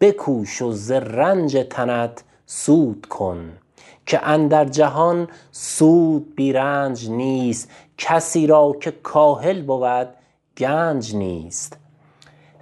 بکوش 0.01 0.63
و 0.63 0.73
ز 0.73 0.91
رنج 0.91 1.67
تنت 1.71 2.25
سود 2.47 3.07
کن. 3.07 3.53
که 4.07 4.27
اندر 4.27 4.65
جهان 4.65 5.29
سود 5.51 6.35
بیرنج 6.35 7.11
نیست 7.11 7.71
کسی 7.99 8.47
را 8.47 8.77
که 8.81 8.91
کاهل 8.91 9.63
بود 9.63 10.09
گنج 10.59 11.15
نیست. 11.15 11.82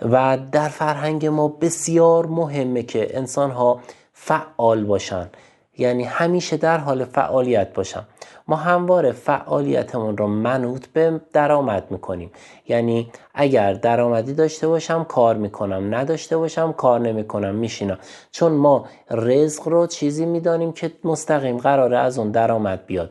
و 0.03 0.39
در 0.53 0.69
فرهنگ 0.69 1.27
ما 1.27 1.49
بسیار 1.49 2.27
مهمه 2.27 2.83
که 2.83 3.19
انسان 3.19 3.51
ها 3.51 3.81
فعال 4.13 4.85
باشن. 4.85 5.31
یعنی 5.79 6.05
همیشه 6.05 6.57
در 6.57 6.79
حال 6.79 7.05
فعالیت 7.05 7.75
باشن. 7.75 8.03
ما 8.49 8.57
همواره 8.57 9.13
فعالیتمون 9.13 10.17
رو 10.17 10.27
منوط 10.27 10.87
به 10.87 11.21
درآمد 11.33 11.91
می‌کنیم. 11.91 12.31
یعنی 12.69 13.13
اگر 13.35 13.73
درآمدی 13.75 14.35
داشته 14.35 14.69
باشم 14.69 15.05
کار 15.05 15.37
می‌کنم. 15.37 15.95
نداشته 15.95 16.37
باشم 16.37 16.73
کار 16.73 17.01
نمی‌کنم. 17.01 17.55
میشینم. 17.55 17.99
چون 18.31 18.53
ما 18.53 18.85
رزق 19.11 19.69
رو 19.69 19.87
چیزی 19.87 20.27
می‌دانیم 20.27 20.73
که 20.73 20.93
مستقیم 21.05 21.57
قراره 21.57 21.99
از 21.99 22.19
اون 22.19 22.31
درآمد 22.31 22.87
بیاد. 22.87 23.11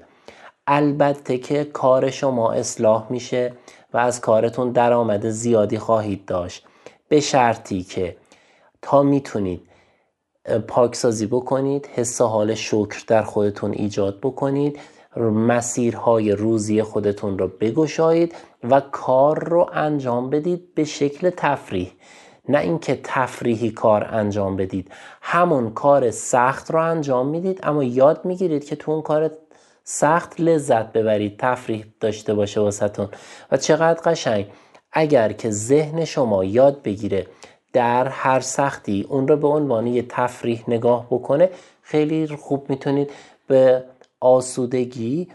البته 0.68 1.38
که 1.38 1.64
کار 1.64 2.10
شما 2.10 2.52
اصلاح 2.52 3.06
میشه 3.10 3.54
و 3.94 3.98
از 3.98 4.22
کارتون 4.22 4.72
درآمد 4.72 5.30
زیادی 5.30 5.78
خواهید 5.78 6.26
داشت. 6.26 6.66
به 7.10 7.20
شرطی 7.20 7.84
که 7.84 8.16
تا 8.82 9.04
می‌تونید 9.04 9.62
پاکسازی 10.68 11.26
بکنید 11.26 11.90
حس 11.96 12.22
حال 12.22 12.56
شکر 12.56 13.04
در 13.08 13.24
خودتون 13.24 13.72
ایجاد 13.72 14.20
بکنید 14.20 14.80
مسیرهای 15.18 16.32
روزی 16.32 16.84
خودتون 16.84 17.40
رو 17.40 17.48
بگشایید 17.48 18.36
و 18.64 18.80
کار 18.80 19.44
رو 19.44 19.70
انجام 19.74 20.30
بدید 20.30 20.76
به 20.76 20.84
شکل 20.84 21.30
تفریح. 21.30 21.92
نه 22.50 22.60
اینکه 22.60 23.00
تفریحی 23.04 23.72
کار 23.72 24.08
انجام 24.12 24.56
بدید. 24.56 24.92
همون 25.22 25.74
کار 25.74 26.12
سخت 26.12 26.72
رو 26.72 26.84
انجام 26.84 27.28
می‌دید 27.28 27.60
اما 27.64 27.84
یاد 27.84 28.26
می‌گیرید 28.26 28.66
که 28.66 28.76
تو 28.76 28.92
اون 28.92 29.02
کار 29.02 29.32
سخت 29.84 30.40
لذت 30.42 30.92
ببرید 30.92 31.40
تفریح 31.40 31.86
داشته 32.00 32.34
باشه 32.34 32.60
واسهتون. 32.60 33.10
و 33.52 33.58
چقدر 33.58 34.02
قشنگ. 34.12 34.46
اگر 34.92 35.32
که 35.32 35.50
ذهن 35.50 36.06
شما 36.06 36.44
یاد 36.44 36.82
بگیره 36.82 37.28
در 37.74 38.08
هر 38.08 38.40
سختی 38.40 39.06
اون 39.10 39.28
رو 39.28 39.38
به 39.38 39.48
عنوان 39.48 39.88
یه 39.88 40.06
تفریح 40.10 40.64
نگاه 40.68 41.08
بکنه 41.10 41.50
خیلی 41.82 42.28
خوب 42.28 42.70
می‌تونید 42.70 43.12
به 43.48 43.84
آسودگی 44.20 45.28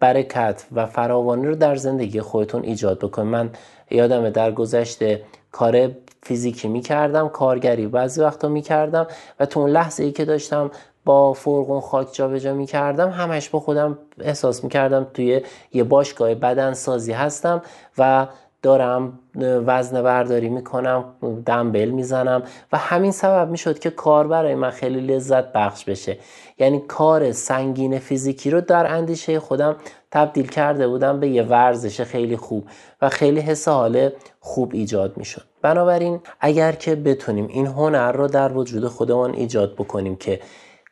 برکت 0.00 0.64
و 0.72 0.86
فراوانی 0.86 1.46
رو 1.46 1.54
در 1.54 1.76
زندگی 1.76 2.20
خودتون 2.20 2.62
ایجاد 2.62 2.98
بکنید. 2.98 3.28
من 3.28 3.50
یادم 3.90 4.30
در 4.30 4.52
گذشته 4.52 5.22
کار 5.52 5.90
فیزیکی 6.22 6.68
می‌کردم 6.68 7.28
کارگری 7.28 7.86
بعضی 7.86 8.20
وقتا 8.20 8.48
می‌کردم 8.48 9.06
و 9.40 9.46
تو 9.46 9.60
اون 9.60 9.70
لحظه 9.70 10.04
ای 10.04 10.12
که 10.12 10.24
داشتم 10.24 10.70
با 11.04 11.32
فرقون 11.32 11.80
خاک 11.80 12.12
جابجا 12.12 12.54
می‌کردم 12.54 13.10
همش 13.10 13.48
با 13.48 13.60
خودم 13.60 13.98
احساس 14.20 14.64
می‌کردم 14.64 15.06
توی 15.14 15.40
یه 15.72 15.84
باشگاه 15.84 16.34
بدن 16.34 16.72
سازی 16.72 17.12
هستم 17.12 17.62
و 17.98 18.26
دارم 18.62 19.18
وزن 19.66 20.02
برداری 20.02 20.48
می‌کنم 20.48 21.04
دنبل 21.46 21.88
می‌زنم 21.88 22.42
و 22.72 22.78
همین 22.78 23.12
سبب 23.12 23.50
می‌شد 23.50 23.78
که 23.78 23.90
کار 23.90 24.26
برای 24.26 24.54
من 24.54 24.70
خیلی 24.70 25.00
لذت 25.00 25.52
بخش 25.52 25.84
بشه. 25.84 26.18
یعنی 26.58 26.80
کار 26.88 27.32
سنگین 27.32 27.98
فیزیکی 27.98 28.50
رو 28.50 28.60
در 28.60 28.92
اندیشه 28.92 29.40
خودم 29.40 29.76
تبدیل 30.10 30.46
کرده 30.46 30.88
بودم 30.88 31.20
به 31.20 31.28
یه 31.28 31.42
ورزش 31.42 32.00
خیلی 32.00 32.36
خوب 32.36 32.68
و 33.02 33.08
خیلی 33.08 33.40
حس 33.40 33.68
حال 33.68 34.10
خوب 34.40 34.70
ایجاد 34.74 35.16
می‌شد. 35.16 35.44
بنابراین 35.62 36.20
اگر 36.40 36.72
که 36.72 36.96
بتونیم 36.96 37.46
این 37.46 37.66
هنر 37.66 38.12
رو 38.12 38.26
در 38.26 38.52
وجود 38.52 38.88
خودمان 38.88 39.34
ایجاد 39.34 39.74
بکنیم 39.74 40.16
که 40.16 40.40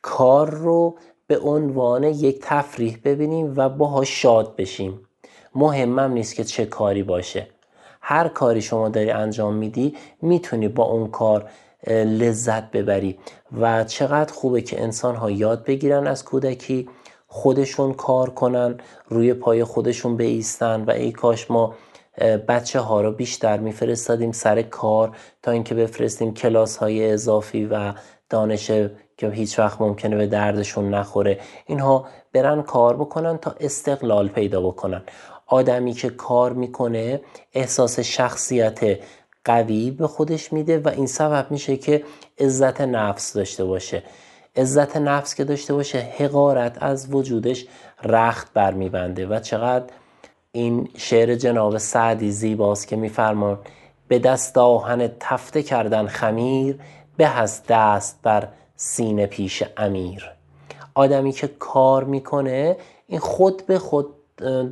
کار 0.02 0.50
رو 0.50 0.98
به 1.26 1.38
عنوان 1.38 2.04
یک 2.04 2.38
تفریح 2.42 2.98
ببینیم 3.04 3.54
و 3.56 3.68
باهاش 3.68 4.22
شاد 4.22 4.56
بشیم 4.56 5.00
مهمم 5.54 6.12
نیست 6.12 6.34
که 6.34 6.44
چه 6.44 6.66
کاری 6.66 7.02
باشه. 7.02 7.46
هر 8.08 8.28
کاری 8.28 8.62
شما 8.62 8.88
داری 8.88 9.10
انجام 9.10 9.54
میدی 9.54 9.94
می‌تونی 10.22 10.68
با 10.68 10.84
اون 10.84 11.10
کار 11.10 11.50
لذت 11.88 12.70
ببری. 12.70 13.18
و 13.60 13.84
چقدر 13.84 14.32
خوبه 14.32 14.62
که 14.62 14.82
انسان 14.82 15.16
ها 15.16 15.30
یاد 15.30 15.64
بگیرن 15.64 16.06
از 16.06 16.24
کودکی 16.24 16.88
خودشون 17.26 17.92
کار 17.92 18.30
کنن 18.30 18.78
روی 19.08 19.34
پای 19.34 19.64
خودشون 19.64 20.16
بیستن 20.16 20.84
و 20.84 20.90
ای 20.90 21.12
کاش 21.12 21.50
ما 21.50 21.74
بچه 22.48 22.80
ها 22.80 23.00
رو 23.00 23.12
بیشتر 23.12 23.58
میفرستادیم 23.58 24.32
سر 24.32 24.62
کار 24.62 25.16
تا 25.42 25.50
اینکه 25.50 25.74
بفرستیم 25.74 26.34
کلاس 26.34 26.76
های 26.76 27.12
اضافی 27.12 27.64
و 27.66 27.92
دانش 28.30 28.70
که 29.16 29.30
هیچ 29.30 29.58
وقت 29.58 29.80
ممکنه 29.80 30.16
به 30.16 30.26
دردشون 30.26 30.94
نخوره. 30.94 31.40
اینها 31.66 32.06
برن 32.32 32.62
کار 32.62 32.96
بکنن 32.96 33.38
تا 33.38 33.54
استقلال 33.60 34.28
پیدا 34.28 34.60
بکنن. 34.60 35.02
آدمی 35.46 35.92
که 35.92 36.10
کار 36.10 36.52
می‌کنه 36.52 37.20
احساس 37.52 38.00
شخصیت 38.00 38.98
قوی 39.44 39.90
به 39.90 40.06
خودش 40.06 40.52
میده 40.52 40.78
و 40.78 40.88
این 40.88 41.06
سبب 41.06 41.46
میشه 41.50 41.76
که 41.76 42.04
عزت 42.38 42.80
نفس 42.80 43.32
داشته 43.32 43.64
باشه. 43.64 44.02
عزت 44.56 44.96
نفس 44.96 45.34
که 45.34 45.44
داشته 45.44 45.74
باشه 45.74 45.98
حقارت 45.98 46.82
از 46.82 47.14
وجودش 47.14 47.66
رخت 48.02 48.52
برمیبنده 48.52 49.26
و 49.26 49.40
چقدر 49.40 49.84
این 50.52 50.88
شعر 50.96 51.34
جناب 51.34 51.78
سعدی 51.78 52.30
زیباست 52.30 52.88
که 52.88 52.96
میفرمان 52.96 53.58
به 54.08 54.18
دست 54.18 54.58
آهن 54.58 55.10
تفته 55.20 55.62
کردن 55.62 56.06
خمیر 56.06 56.78
به 57.16 57.38
از 57.38 57.62
دست 57.68 58.18
بر 58.22 58.48
سینه 58.76 59.26
پیش 59.26 59.62
امیر. 59.76 60.30
آدمی 60.94 61.32
که 61.32 61.48
کار 61.48 62.04
می‌کنه 62.04 62.76
این 63.06 63.20
خود 63.20 63.66
به 63.66 63.78
خود 63.78 64.06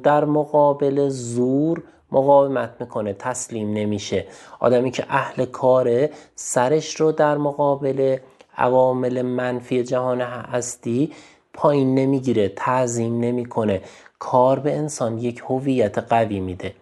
در 0.03 0.24
مقابل 0.24 1.09
زور 1.09 1.83
مقاومت 2.12 2.70
می‌کنه 2.81 3.12
تسلیم 3.12 3.72
نمیشه. 3.72 4.27
آدمی 4.61 4.90
که 4.90 5.05
اهل 5.09 5.44
کاره 5.44 6.11
سرش 6.35 7.00
رو 7.00 7.12
در 7.12 7.37
مقابل 7.37 8.16
عوامل 8.57 9.22
منفی 9.22 9.83
جهان 9.83 10.20
هستی 10.20 11.12
پایین 11.53 11.94
نمی‌گیره 11.94 12.48
تعظیم 12.48 13.20
نمی‌کنه. 13.20 13.83
کار 14.18 14.59
به 14.59 14.77
انسان 14.77 15.18
یک 15.18 15.42
هویت 15.48 15.98
قوی 15.98 16.40
میده. 16.40 16.74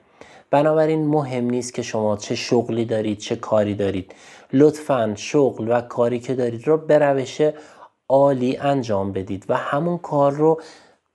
بنابراین 0.51 1.07
مهم 1.07 1.45
نیست 1.45 1.75
که 1.75 1.83
شما 1.83 2.17
چه 2.17 2.35
شغلی 2.35 2.85
دارید 2.85 3.19
چه 3.19 3.37
کاری 3.37 3.75
دارید. 3.75 4.15
لطفا 4.53 5.15
شغل 5.17 5.69
و 5.69 5.81
کاری 5.81 6.21
که 6.21 6.35
دارید 6.35 6.69
رو 6.69 6.77
به 6.77 6.99
روش 6.99 7.41
عالی 8.09 8.57
انجام 8.57 9.13
بدید 9.13 9.45
و 9.49 9.57
همون 9.57 9.99
کار 9.99 10.33
رو 10.33 10.61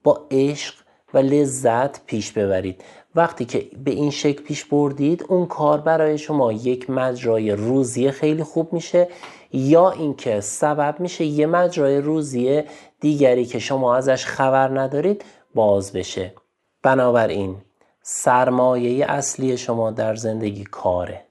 با 0.04 0.28
عشق 0.32 0.76
لذت 1.22 2.06
پیش 2.06 2.32
ببرید. 2.32 2.84
وقتی 3.16 3.46
که 3.46 3.68
به 3.84 3.92
این 3.92 4.12
شکل 4.12 4.44
پیش 4.44 4.66
بردید 4.66 5.26
اون 5.28 5.46
کار 5.46 5.82
برای 5.82 6.18
شما 6.18 6.52
یک 6.52 6.90
مجرای 6.90 7.52
روزی 7.52 8.12
خیلی 8.12 8.44
خوب 8.44 8.74
میشه 8.74 9.08
یا 9.52 9.92
اینکه 9.92 10.42
سبب 10.42 10.96
میشه 11.00 11.26
یه 11.26 11.46
مجرای 11.46 11.98
روزی 11.98 12.64
دیگری 13.00 13.46
که 13.46 13.60
شما 13.60 13.96
ازش 13.96 14.26
خبر 14.26 14.80
ندارید 14.80 15.26
باز 15.56 15.94
بشه. 15.94 16.34
بنابراین 16.84 17.56
سرمایه 18.02 19.06
اصلی 19.06 19.58
شما 19.58 19.92
در 19.92 20.16
زندگی 20.16 20.64
کاره. 20.64 21.22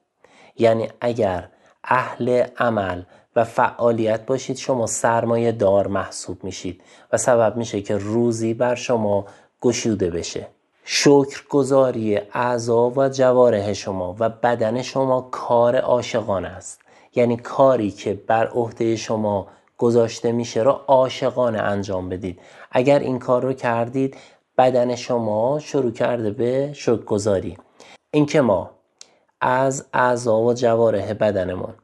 یعنی 0.59 0.89
اگر 1.01 1.49
اهل 1.85 2.47
عمل 2.59 3.03
و 3.37 3.45
فعالیت 3.45 4.27
باشید 4.27 4.57
شما 4.57 4.87
سرمایه 4.87 5.53
دار 5.53 5.87
محسوب 5.87 6.45
میشید 6.45 6.83
و 7.13 7.17
سبب 7.17 7.57
میشه 7.57 7.83
که 7.83 7.97
روزی 7.97 8.55
بر 8.55 8.75
شما 8.75 9.27
گشوده 9.63 10.11
بشه. 10.11 10.49
شکرگزاری 10.85 12.17
اعضا 12.33 12.91
و 12.91 13.09
جوارح 13.09 13.73
شما 13.73 14.17
و 14.19 14.29
بدن 14.29 14.83
شما 14.83 15.29
کار 15.31 15.77
عاشقانه 15.77 16.49
است. 16.49 16.81
یعنی 17.15 17.37
کاری 17.37 17.91
که 17.91 18.15
بر 18.27 18.47
عهده 18.47 18.97
شما 18.97 19.47
گذاشته 19.79 20.33
میشه 20.33 20.63
رو 20.63 20.71
عاشقانه 20.71 21.59
انجام 21.59 22.09
بدید. 22.09 22.41
اگر 22.73 22.99
این 22.99 23.19
کار 23.19 23.43
رو 23.43 23.53
کردید 23.53 24.17
بدن 24.59 24.95
شما 24.95 25.59
شروع 25.59 25.91
کرده 25.91 26.31
به 26.31 26.71
شکرگزاری. 26.73 27.59
اینکه 28.11 28.41
ما 28.41 28.71
از 29.41 29.87
اعضا 29.93 30.41
و 30.41 30.55
جوارح 30.55 31.13
بدنمون 31.13 31.75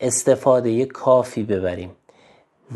استفاده 0.00 0.84
کافی 0.84 1.42
ببریم 1.42 1.96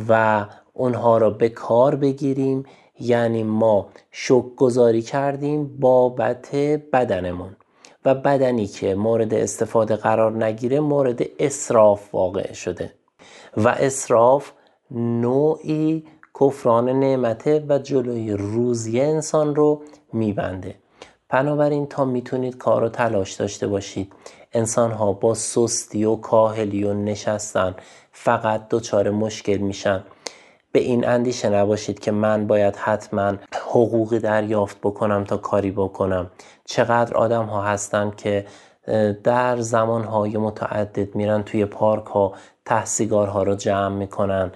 و 0.09 0.45
اونها 0.73 1.19
را 1.19 1.31
به 1.31 1.49
کار 1.49 1.97
بگیریم 1.97 2.65
یعنی 3.01 3.43
ما 3.43 3.89
شک 4.11 4.45
گذاری 4.57 5.03
کردیم 5.03 5.79
بابت 5.79 6.55
بدنمون. 6.93 7.57
و 8.05 8.15
بدنی 8.15 8.67
که 8.67 8.95
مورد 8.95 9.35
استفاده 9.35 9.97
قرار 9.97 10.45
نگیره 10.45 10.81
مورد 10.81 11.23
اصراف 11.39 12.15
واقع 12.15 12.53
شده. 12.53 12.93
و 13.57 13.69
اصراف 13.69 14.53
نوعی 14.91 16.05
کفران 16.41 16.89
نعمته 16.89 17.65
و 17.69 17.79
جلوی 17.79 18.33
روزی 18.33 19.01
انسان 19.01 19.55
رو 19.55 19.83
میبنده. 20.13 20.75
بنابراین 21.29 21.87
تا 21.87 22.05
می‌تونید 22.05 22.57
کار 22.57 22.85
و 22.85 22.89
تلاش 22.89 23.33
داشته 23.33 23.67
باشید 23.67 24.13
انسان 24.53 24.91
ها 24.91 25.13
با 25.13 25.35
سستی 25.35 26.05
و 26.05 26.17
کاهلی 26.17 26.85
و 26.85 26.95
نشستن 26.95 27.75
فقط 28.13 28.69
دچار 28.69 29.11
مشکل 29.11 29.57
میشن. 29.57 30.05
به 30.77 30.83
این 30.83 31.09
اندیشه 31.09 31.49
نباشید 31.49 31.99
که 31.99 32.13
من 32.13 32.47
باید 32.47 32.77
حتما 32.77 33.33
حقوقی 33.71 34.19
دریافت 34.19 34.79
بکنم 34.83 35.25
تا 35.25 35.37
کاری 35.37 35.71
بکنم. 35.71 36.31
چقدر 36.65 37.17
آدم 37.17 37.45
ها 37.45 37.63
هستن 37.63 38.13
که 38.17 38.47
در 39.25 39.61
زمان 39.61 40.05
های 40.05 40.37
متعدد 40.37 41.15
میرن 41.15 41.43
توی 41.43 41.65
پارک 41.65 42.07
ها 42.07 42.33
ها 43.11 43.43
رو 43.43 43.55
جمع 43.55 43.97
می‌کنن 43.97 44.53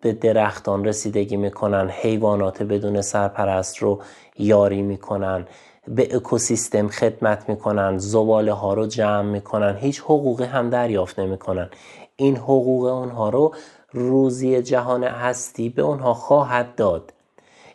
به 0.00 0.12
درختان 0.20 0.84
رسیدگی 0.84 1.36
می‌کنن 1.36 1.90
حیوانات 1.90 2.62
بدون 2.62 3.02
سرپرست 3.02 3.78
رو 3.78 4.02
یاری 4.38 4.82
می‌کنن 4.82 5.46
به 5.88 6.16
اکوسیستم 6.16 6.88
خدمت 6.88 7.48
می‌کنن 7.48 7.98
زباله 7.98 8.52
ها 8.52 8.74
رو 8.74 8.86
جمع 8.86 9.30
می‌کنن 9.30 9.76
هیچ 9.76 10.00
حقوقی 10.00 10.44
هم 10.44 10.70
دریافت 10.70 11.18
نمی‌کنن. 11.18 11.70
این 12.16 12.36
حقوق 12.36 12.84
اونها 12.84 13.28
رو 13.28 13.54
روزی 13.96 14.62
جهان 14.62 15.04
هستی 15.04 15.68
به 15.68 15.82
اونها 15.82 16.14
خواهد 16.14 16.74
داد. 16.74 17.12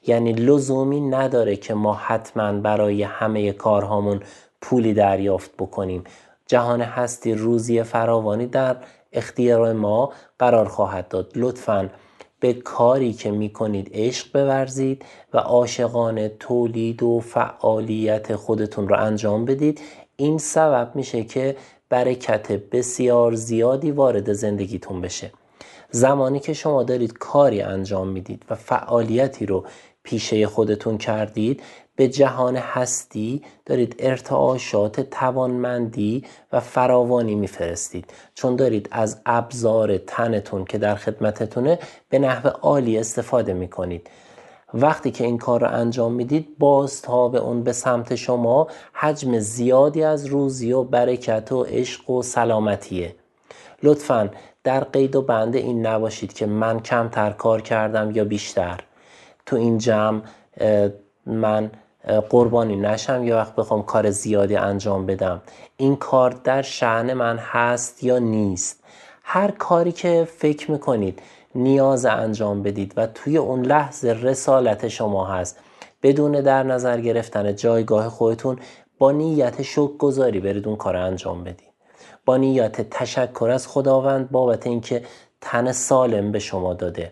یعنی 0.08 0.34
لزومی 0.34 1.02
نداره 1.02 1.56
که 1.56 1.74
ما 1.74 1.94
حتما 1.94 2.52
برای 2.54 3.04
همه 3.04 3.52
کارهامون 3.52 4.20
پولی 4.62 4.94
دریافت 4.94 5.52
بکنیم. 5.60 6.04
جهان 6.48 6.82
هستی 6.82 7.34
روزی 7.34 7.84
فراوانی 7.84 8.46
در 8.46 8.78
اختیار 9.12 9.74
ما 9.74 10.12
قرار 10.40 10.68
خواهد 10.68 11.08
داد. 11.08 11.32
لطفا 11.36 11.90
به 12.40 12.54
کاری 12.54 13.14
که 13.14 13.32
می 13.32 13.50
کنید 13.50 13.90
عشق 13.94 14.34
بورزید 14.34 15.06
و 15.34 15.38
عاشقانه 15.38 16.30
تولید 16.40 17.04
و 17.04 17.20
فعالیت 17.20 18.36
خودتون 18.36 18.88
رو 18.88 19.00
انجام 19.00 19.46
بدید. 19.46 19.82
این 20.16 20.38
سبب 20.38 20.92
میشه 20.96 21.24
که 21.24 21.56
برکت 21.90 22.52
بسیار 22.52 23.36
زیادی 23.36 23.92
وارد 23.92 24.34
زندگیتون 24.34 25.02
بشه. 25.02 25.32
زمانی 25.92 26.40
که 26.40 26.54
شما 26.54 26.84
دارید 26.84 27.18
کاری 27.18 27.62
انجام 27.62 28.08
می‌دید 28.08 28.46
و 28.50 28.56
فعالیتی 28.56 29.46
رو 29.46 29.66
پیشه 30.04 30.48
خودتون 30.48 30.98
کردید 30.98 31.64
به 31.96 32.08
جهان 32.08 32.58
هستی 32.58 33.42
دارید 33.66 33.96
ارتعاشات 34.00 35.02
توانمندی 35.02 36.26
و 36.52 36.60
فراوانی 36.60 37.36
میفرستید. 37.36 38.14
چون 38.34 38.56
دارید 38.56 38.90
از 38.92 39.22
ابزار 39.26 39.98
تنتون 39.98 40.66
که 40.66 40.78
در 40.78 40.96
خدمتتونه 40.96 41.80
به 42.10 42.20
نحو 42.20 42.48
عالی 42.48 42.98
استفاده 42.98 43.54
می‌کنید. 43.54 44.10
وقتی 44.74 45.12
که 45.12 45.24
این 45.24 45.38
کار 45.38 45.62
رو 45.62 45.68
انجام 45.68 46.14
می‌دید 46.14 46.48
بازتاب 46.60 47.36
اون 47.36 47.64
به 47.64 47.72
سمت 47.72 48.16
شما 48.16 48.68
حجم 48.94 49.40
زیادی 49.40 50.04
از 50.04 50.26
روزی 50.26 50.74
و 50.74 50.84
برکت 50.84 51.52
و 51.52 51.64
عشق 51.64 52.10
و 52.10 52.22
سلامتیه. 52.24 53.16
لطفا 53.84 54.30
در 54.64 54.84
قید 54.84 55.16
و 55.16 55.22
بنده 55.22 55.60
این 55.60 55.88
نباشید 55.88 56.34
که 56.34 56.46
من 56.46 56.80
کمتر 56.80 57.32
کار 57.32 57.62
کردم 57.62 58.12
یا 58.12 58.24
بیشتر. 58.24 58.80
تو 59.46 59.56
این 59.56 59.78
جمع 59.78 60.22
من 61.26 61.72
قربانی 62.30 62.76
نشم 62.76 63.24
یا 63.24 63.36
وقت 63.36 63.56
بخوام 63.56 63.84
کار 63.84 64.10
زیادی 64.10 64.56
انجام 64.56 65.06
بدم. 65.06 65.42
این 65.78 65.96
کار 65.96 66.32
در 66.32 66.62
شعن 66.62 67.14
من 67.14 67.38
هست 67.38 68.04
یا 68.04 68.20
نیست؟ 68.20 68.84
هر 69.24 69.52
کاری 69.52 69.92
که 69.92 70.28
فکر 70.38 70.72
می‌کنید 70.72 71.22
نیاز 71.56 72.06
انجام 72.06 72.64
بدید 72.64 72.94
و 72.98 73.08
توی 73.08 73.38
اون 73.38 73.62
لحظه 73.62 74.14
رسالت 74.22 74.88
شما 74.88 75.26
هست. 75.26 75.60
بدون 76.04 76.32
در 76.32 76.64
نظر 76.64 77.02
گرفتن 77.02 77.56
جایگاه 77.56 78.10
خودتون 78.10 78.60
با 79.00 79.12
نیت 79.12 79.62
شک 79.62 79.98
گذاری 80.00 80.40
برید 80.40 80.68
اون 80.68 80.76
کار 80.76 80.96
انجام 80.96 81.44
بدید. 81.44 81.71
با 82.38 82.68
تشکر 82.70 83.50
از 83.54 83.68
خداوند 83.68 84.32
بابت 84.32 84.68
اینکه 84.68 85.04
تن 85.42 85.72
سالم 85.72 86.32
به 86.32 86.40
شما 86.40 86.74
داده. 86.74 87.12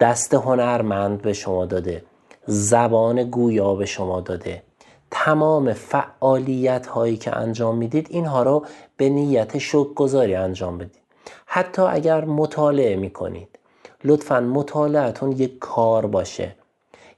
دست 0.00 0.34
هنرمند 0.34 1.22
به 1.22 1.32
شما 1.32 1.66
داده. 1.66 2.04
زبان 2.46 3.30
گویا 3.30 3.74
به 3.74 3.86
شما 3.86 4.20
داده. 4.20 4.62
تمام 5.10 5.72
فعالیت 5.72 6.86
هایی 6.86 7.16
که 7.16 7.36
انجام 7.36 7.76
می‌دید 7.76 8.06
اینها 8.10 8.42
رو 8.42 8.66
به 8.96 9.08
نیت 9.08 9.58
شک 9.58 9.94
گذاری 9.94 10.34
انجام 10.34 10.78
بدید. 10.78 11.02
حتی 11.46 11.82
اگر 11.82 12.24
مطالعه 12.24 12.96
می‌کنید 12.96 13.58
لطفا 14.04 14.40
مطالعتون 14.40 15.32
یک 15.32 15.58
کار 15.58 16.06
باشه. 16.06 16.56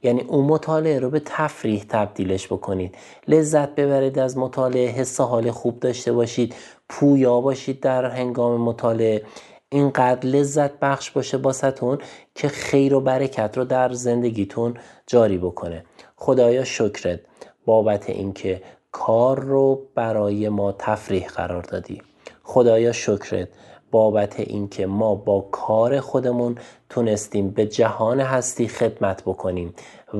یعنی 0.03 0.21
اون 0.21 0.45
مطالعه 0.45 0.99
رو 0.99 1.09
به 1.09 1.21
تفریح 1.25 1.85
تبدیلش 1.89 2.47
بکنید. 2.47 2.95
لذت 3.27 3.75
ببرید 3.75 4.19
از 4.19 4.37
مطالعه 4.37 4.89
حس 4.89 5.21
حال 5.21 5.51
خوب 5.51 5.79
داشته 5.79 6.13
باشید 6.13 6.55
پویا 6.89 7.41
باشید 7.41 7.79
در 7.79 8.05
هنگام 8.05 8.61
مطالعه. 8.61 9.23
اینقدر 9.69 10.29
لذت 10.29 10.79
بخش 10.79 11.11
باشه 11.11 11.37
باستون 11.37 11.97
که 12.35 12.47
خیر 12.47 12.93
و 12.93 13.01
برکت 13.01 13.57
رو 13.57 13.65
در 13.65 13.93
زندگیتون 13.93 14.77
جاری 15.07 15.37
بکنه. 15.37 15.85
خدایا 16.15 16.63
شکرت 16.63 17.19
بابت 17.65 18.09
اینکه 18.09 18.61
کار 18.91 19.39
رو 19.39 19.87
برای 19.95 20.49
ما 20.49 20.71
تفریح 20.71 21.27
قرار 21.27 21.61
دادی. 21.61 22.01
خدایا 22.43 22.91
شکرت 22.91 23.49
بابت 23.93 24.39
اینکه 24.39 24.85
ما 24.85 25.15
با 25.15 25.47
کار 25.51 25.99
خودمون 25.99 26.57
تونستیم 26.89 27.49
به 27.49 27.65
جهان 27.65 28.19
هستی 28.19 28.67
خدمت 28.67 29.21
بکنیم 29.21 29.73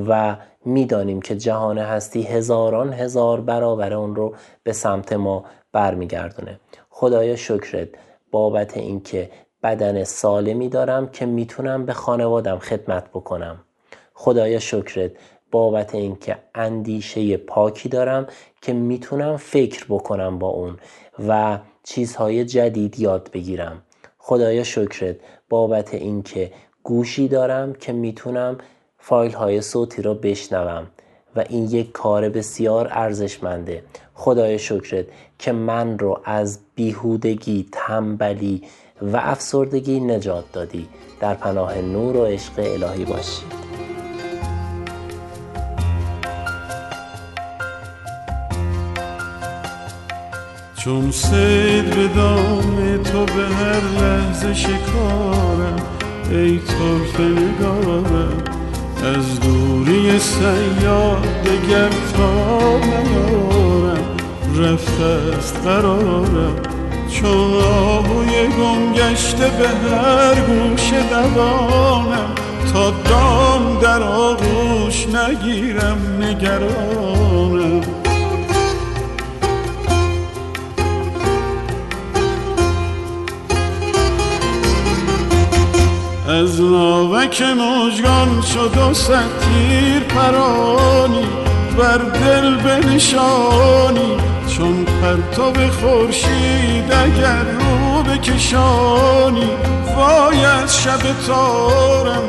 و 0.08 0.38
می‌دانیم 0.66 1.22
که 1.22 1.36
جهان 1.36 1.78
هستی 1.78 2.22
هزاران 2.24 2.94
هزار 2.94 3.42
برابر 3.42 3.94
اون 3.94 4.16
رو 4.16 4.36
به 4.64 4.74
سمت 4.74 5.14
ما 5.14 5.46
برمیگردونه. 5.72 6.60
خدایا 6.90 7.36
شکرت 7.36 7.88
بابت 8.32 8.78
اینکه 8.78 9.30
بدن 9.64 10.04
سالمی 10.04 10.70
دارم 10.70 11.08
که 11.08 11.26
می‌تونم 11.26 11.86
به 11.86 11.94
خانوادم 11.94 12.60
خدمت 12.60 13.10
بکنم. 13.10 13.60
خدایا 14.14 14.60
شکرت 14.60 15.12
بابت 15.52 15.96
اینکه 15.96 16.38
اندیشه 16.56 17.38
پاکی 17.38 17.90
دارم 17.90 18.28
که 18.62 18.74
می‌تونم 18.74 19.38
فکر 19.38 19.86
بکنم 19.90 20.40
با 20.40 20.48
اون 20.48 20.78
و 21.28 21.60
چیزهای 21.84 22.46
جدید 22.46 23.00
یاد 23.00 23.30
بگیرم. 23.34 23.82
خدایا 24.18 24.64
شکرت 24.64 25.16
بابت 25.50 25.94
اینکه 25.94 26.52
گوشی 26.84 27.28
دارم 27.28 27.74
که 27.74 27.94
می‌تونم 27.94 28.58
فایل 28.98 29.32
های 29.32 29.62
صوتی 29.62 30.02
را 30.02 30.14
بشنوم 30.14 30.88
و 31.36 31.44
این 31.50 31.64
یک 31.64 31.92
کار 31.92 32.30
بسیار 32.30 32.88
ارزشمنده. 32.92 33.84
خدای 34.14 34.60
شکرت 34.60 35.06
که 35.40 35.52
من 35.52 36.00
رو 36.00 36.22
از 36.24 36.60
بیهودگی 36.76 37.70
تنبلی 37.72 38.62
و 39.02 39.18
افسردگی 39.18 40.00
نجات 40.00 40.52
دادی. 40.54 40.88
در 41.20 41.34
پناه 41.34 41.82
نور 41.82 42.18
و 42.18 42.26
عشق 42.26 42.54
الهی 42.60 43.06
باشی. 43.06 43.63
چون 50.84 51.12
سید 51.12 51.96
به 51.96 52.08
دام 52.08 52.98
تو 53.04 53.26
به 53.26 53.56
هر 53.56 54.02
لحظه 54.02 54.54
شکارم 54.54 55.76
ای 56.32 56.60
طرف 56.60 57.20
نگارم. 57.20 58.44
از 59.16 59.40
دوری 59.40 60.20
سیاد 60.20 61.28
دگر 61.44 61.90
تا 62.18 62.78
نیارم 62.78 64.18
رفته 64.58 65.04
است 65.38 65.60
قرارم. 65.64 66.56
چون 67.12 67.64
آبوی 67.64 68.48
گم 68.48 68.94
گشته 68.94 69.50
به 69.50 69.68
هر 69.68 70.36
گوش 70.36 70.94
دوانم 71.10 72.30
تا 72.74 72.90
دام 72.90 73.80
در 73.82 74.04
آغوش 74.04 75.08
نگیرم 75.08 75.98
نگرانم. 76.22 78.03
از 86.44 86.62
ناوک 86.62 87.42
مجگان 87.42 88.42
شد 88.42 88.78
و 88.78 88.94
ستیر 88.94 90.04
پرانی 90.10 91.26
بر 91.78 91.98
دل 91.98 92.56
بنشانی 92.56 94.18
چون 94.48 94.86
پرتو 94.86 95.72
خورشید 95.72 96.92
اگر 96.92 97.44
رو 97.44 98.04
بکشانی. 98.04 99.50
وای 99.96 100.46
از 100.46 100.84
شب 100.84 101.00
تارم 101.28 102.24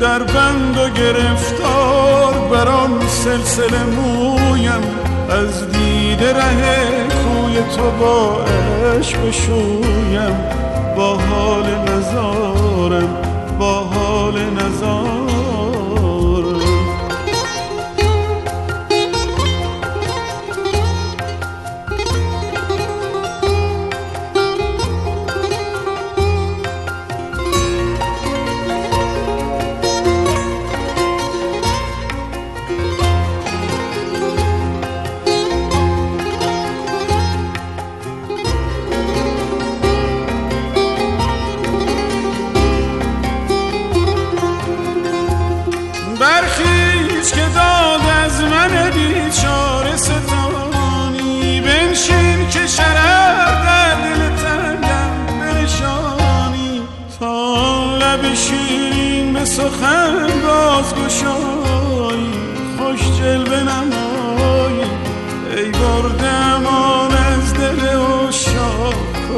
در 0.00 0.22
بند 0.22 0.78
و 0.78 0.90
گرفتار 0.90 2.32
بر 2.50 2.68
آن 2.68 3.08
سلسله 3.08 3.84
مویم. 3.84 4.82
از 5.30 5.72
دید 5.72 6.24
ره 6.24 7.08
کوی 7.08 7.76
تو 7.76 7.90
با 8.00 8.44
عشق 8.98 9.28
بشویم. 9.28 10.36
با 10.96 11.16
حال 11.16 11.64
نزارم 11.64 13.25
با 13.58 13.74
حال 13.80 14.50
نزار. 14.50 15.25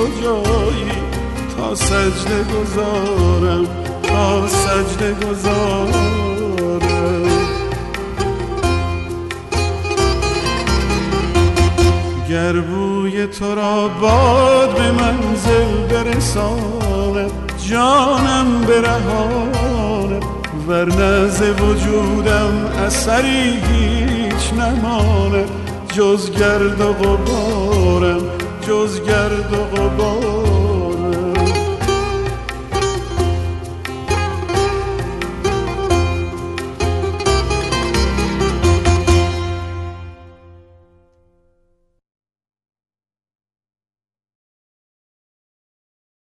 کجایی؟ 0.08 0.92
تا 1.56 1.74
سجده 1.74 2.44
گذارم 2.44 3.66
تا 4.02 4.48
سجده 4.48 5.14
گذارم. 5.14 6.28
گر 12.30 12.52
بوی 12.52 13.26
تو 13.26 13.54
را 13.54 13.88
باد 13.88 14.74
به 14.74 14.92
منزل 14.92 15.86
برساند 15.90 17.30
جانم 17.70 18.60
برهانه 18.68 20.20
ورنه 20.68 21.28
ز 21.28 21.42
وجودم 21.42 22.66
اثری 22.86 23.60
هیچ 23.70 24.52
نمانه 24.52 25.44
جز 25.92 26.30
گرد 26.30 26.80
و 26.80 26.92
غبارم. 26.92 28.37
جز 28.68 29.00
گرد 29.02 29.52
و 29.52 29.76
غبارم 29.76 30.27